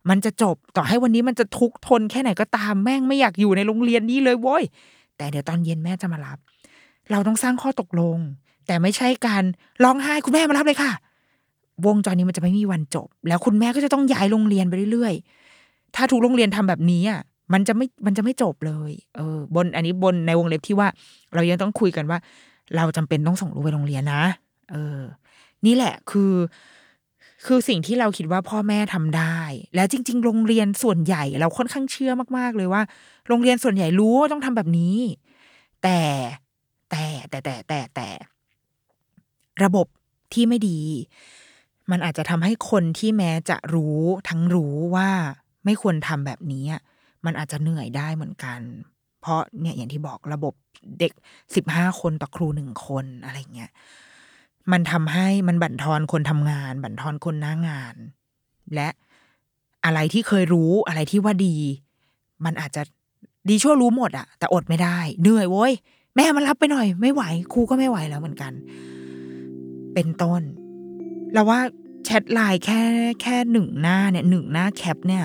[0.09, 4.65] มันจะจบต่อให้วันนี้มันจะทุกข์ทนแค่ไหนก็ตามแม่งไม่อยากอยู่ในโรงเรียนนี้เลยโว้ย
[5.17, 6.39] แต่เดี๋ยวตอนเย็นแม่จะมารับ
[7.11, 8.19] เราต้องสร้างข้อตกลง
[8.67, 9.45] แต่ไม่ใช่การ
[9.85, 10.93] ร้องไห้คุณแม่มารับเลยค่ะ
[11.87, 17.21] วงจรนี้มันจะไม่มีวันจบ แล้วคุณแม่ก็จะต้องย้ายโรงเรียนไปเรื่อยๆ ถ้าทุกโรงเรียนทำแบบนี้อะ
[17.53, 20.89] มันจะไม่มันจะไม่จบเลย เออ บนอันนี้บนในวงเล็บที่ว่า
[21.35, 22.19] เรายังต้องคุยกันว่า
[22.77, 24.23] เราจำเป็นต้องส่งลูกไปโรงเรียนนะ
[24.73, 25.01] เออ
[25.67, 26.35] นี่แหละคือ
[27.47, 29.39] คือสิ่งที่เราคิดว่าพ่อแม่ทำได้
[29.75, 32.83] แล้วจริง ๆ โรงเรียนส่วนใหญ่ เราค่อนข้างเชื่อมากๆเลยว่า
[33.29, 34.97] โรงเรียนส่วนใหญ่รู้ว่าต้องทำแบบนี้
[35.83, 36.01] แต่
[36.91, 38.09] แต่แต่แต่แต่แต่
[39.65, 39.87] ระบบ
[40.33, 40.81] ที่ไม่ดี
[41.91, 43.99] มันอาจจะทำให้คนที่แม้จะรู้
[44.29, 45.09] ทั้งรู้ว่า
[45.65, 46.83] ไม่ควรทำแบบนี้อะ
[47.25, 48.61] มันอาจจะเหนื่อยได้เหมือนกัน
[49.21, 50.55] เพราะเนี่ยอย่างที่บอกระบบ
[51.01, 51.13] เด็ก
[51.55, 53.71] สิบห้าคนต่อครูหนึ่งคนอะไรเงี้ย
[54.73, 57.95] มันทำให้มันบั่นทอนคนทำงาน บั่นทอนคนหน้างาน
[58.75, 58.89] และ
[59.85, 61.57] อะไรที่เคยรู้อะไรที่ว่าดี
[62.45, 62.83] มันอาจจะ
[63.49, 65.73] ดีชั่วรู้หมดอะแต่อดไม่ได้ เหนื่อยโว้ย
[66.17, 68.53] แม่มารับไปหน่อย ไม่ไหวครูก็ไม่ไหวแล้วเหมือนกัน
[69.95, 70.43] เป็นต้น
[71.33, 71.61] เราว่า
[72.05, 72.81] แชทไลน์แค่
[73.23, 75.25] แค่หนึ่งหน้าเนี่ยหนึ่งหน้าแคปเนี่ย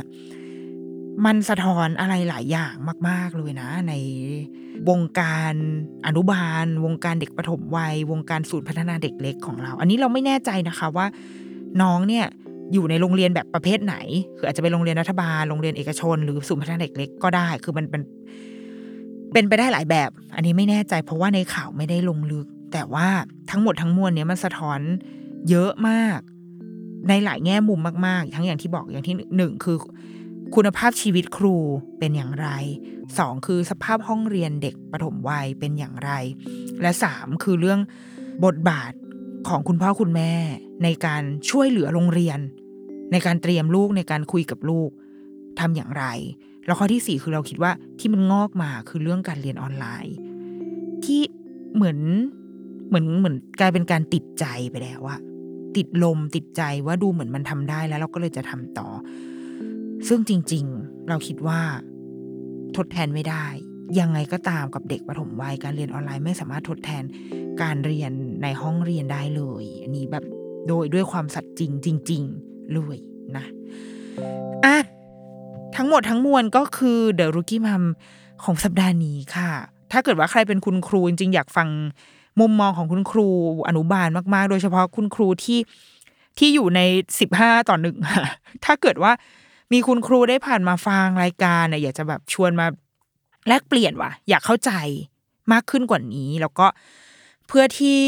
[1.25, 2.73] มันสะท้อนอะไรหลายอย่าง
[3.09, 3.93] มาก ๆ เลยนะ ใน
[4.89, 5.53] วงการ
[6.05, 11.05] อนุบาล วงการเด็กประถมวัย วงการศูนย์พัฒนาเด็กเล็กของเรา อันนี้เราไม่แน่ใจนะคะว่า
[11.81, 12.25] น้องเนี่ย
[12.73, 13.95] อยู่ในโรงเรียนแบบประเภทไหน
[14.37, 18.01] คืออาจจะเป็นโรงเรียนรัฐบาล โรงเรียนเอกชน หรือศูนย์พัฒนาเด็กเล็กก็ได้ คือมันเป็น
[19.33, 23.07] เป็นไปได้หลายแบบ อันนี้ไม่แน่ใจ เพราะว่าในข่าวไม่ได้ลงลึก แต่ว่า
[23.51, 24.79] ทั้งหมดทั้งมวลเนี้ยมันสะท้อน
[25.49, 26.19] เยอะมาก
[27.09, 29.77] ในหลายแง่มุมมาก ๆ ทั้งอย่างที่บอกอย่างที่หนึ่งคือ
[30.55, 31.55] คุณภาพชีวิตครู
[31.99, 32.47] เป็นอย่างไร
[33.17, 36.11] สองคือสภาพห้องเรียนเด็กประถมวัยเป็นอย่างไร
[36.81, 37.79] และสามคือเรื่อง
[38.45, 38.93] บทบาท
[39.47, 40.33] ของคุณพ่อคุณแม่
[40.83, 42.39] ในการช่วยเหลือโรงเรียน
[43.11, 44.89] ในการเตรียมลูกในการคุยกับลูก
[45.59, 46.05] ทำอย่างไร
[46.65, 50.15] แล้วข้อที่สี่คือเราคิดว่าที่มันงอกมาคือเรื่องการเรียนออนไลน์
[51.05, 51.21] ที่
[51.75, 51.99] เหมือน
[52.87, 55.19] เหมือนเหมือนกลายเป็นการติดใจไปแล้วอะ
[55.77, 58.87] ติดลมติดใจว่าดูเหมือนมันทำได้แล้วเราก็เลยจะทำต่อ
[60.07, 61.61] ซึ่งจริงๆ เราคิดว่า
[62.75, 63.45] ทดแทนไม่ได้
[63.99, 67.03] ยังไงก็ตามกับเด็กประถมวัยการเรียนออนไลน์ไม่สามารถทดแทน
[67.61, 68.11] การเรียน
[68.43, 70.23] ในห้องเรียนได้เลย อันนี้แบบ
[70.67, 71.71] โดยด้วยความสัตย์จริง
[72.09, 72.97] จริงๆเลย
[73.37, 73.45] นะ
[74.65, 74.77] อะ
[75.75, 77.83] ทั้งหมดทั้งมวลก็คือเดอะรุกี้มัม
[78.43, 79.49] ของสัปดาห์นี้ค่ะ
[79.91, 81.67] ถ้าเกิดว่าใครเป็นคุณครูจริงๆอยากฟัง
[82.39, 83.27] มุมมองของคุณครู
[83.67, 85.59] อนุบาลมาก ๆ โดยเฉพาะคุณครูที่
[86.37, 86.79] ที่อยู่ใน
[87.19, 87.95] สิบห้าต่อหนึ่ง
[88.65, 89.11] ถ้าเกิดว่า
[89.71, 92.67] มีคุณครูได้ผ่านมาฟังรายการเนี่ยอยากจะแบบชวนมา
[93.47, 94.71] แลกเปลี่ยนว่ะ อยากเข้าใจ
[95.51, 96.67] มากขึ้นกว่านี้ แล้วก็
[97.47, 98.01] เพื่อที่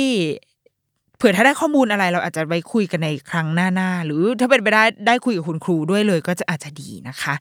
[1.17, 7.33] เผื่อถ้าได้ข้อมูลอะไรเราอาจจะไปคุยกันในครั้งหน้าๆหรือถ้าเป็นไปได้ได้คุยกับคุณครูด้วยเลย ก็จะอาจจะดีนะคะ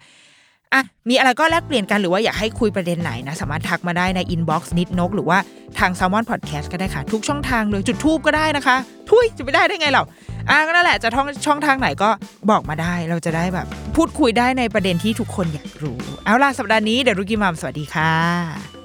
[0.75, 5.39] อะมีอะไรก็แลกเปลี่ยนกันหรือว่าอยากให้คุยประเด็นไหนนะ สามารถทักมาได้ใน inbox นิดนก หรือว่า
[5.79, 8.77] ทาง Salmon Podcast ก็ได้ค่ะ ทุกช่องทางเลยจุดทูบก็ได้นะคะ
[9.11, 10.03] ทุยจะไปได้ได้ไงเรา
[10.51, 12.11] อะก็นั่นแหละจะท่องช่องทางไหนก็
[12.51, 18.76] บอกมาได้เราจะได้แบบ พูดคุยได้ในประเด็นที่ทุกคนอยากรู้ เอาล่ะสัปดาห์นี้เดี๋ยวรุกิมามสวัสดีค่ะ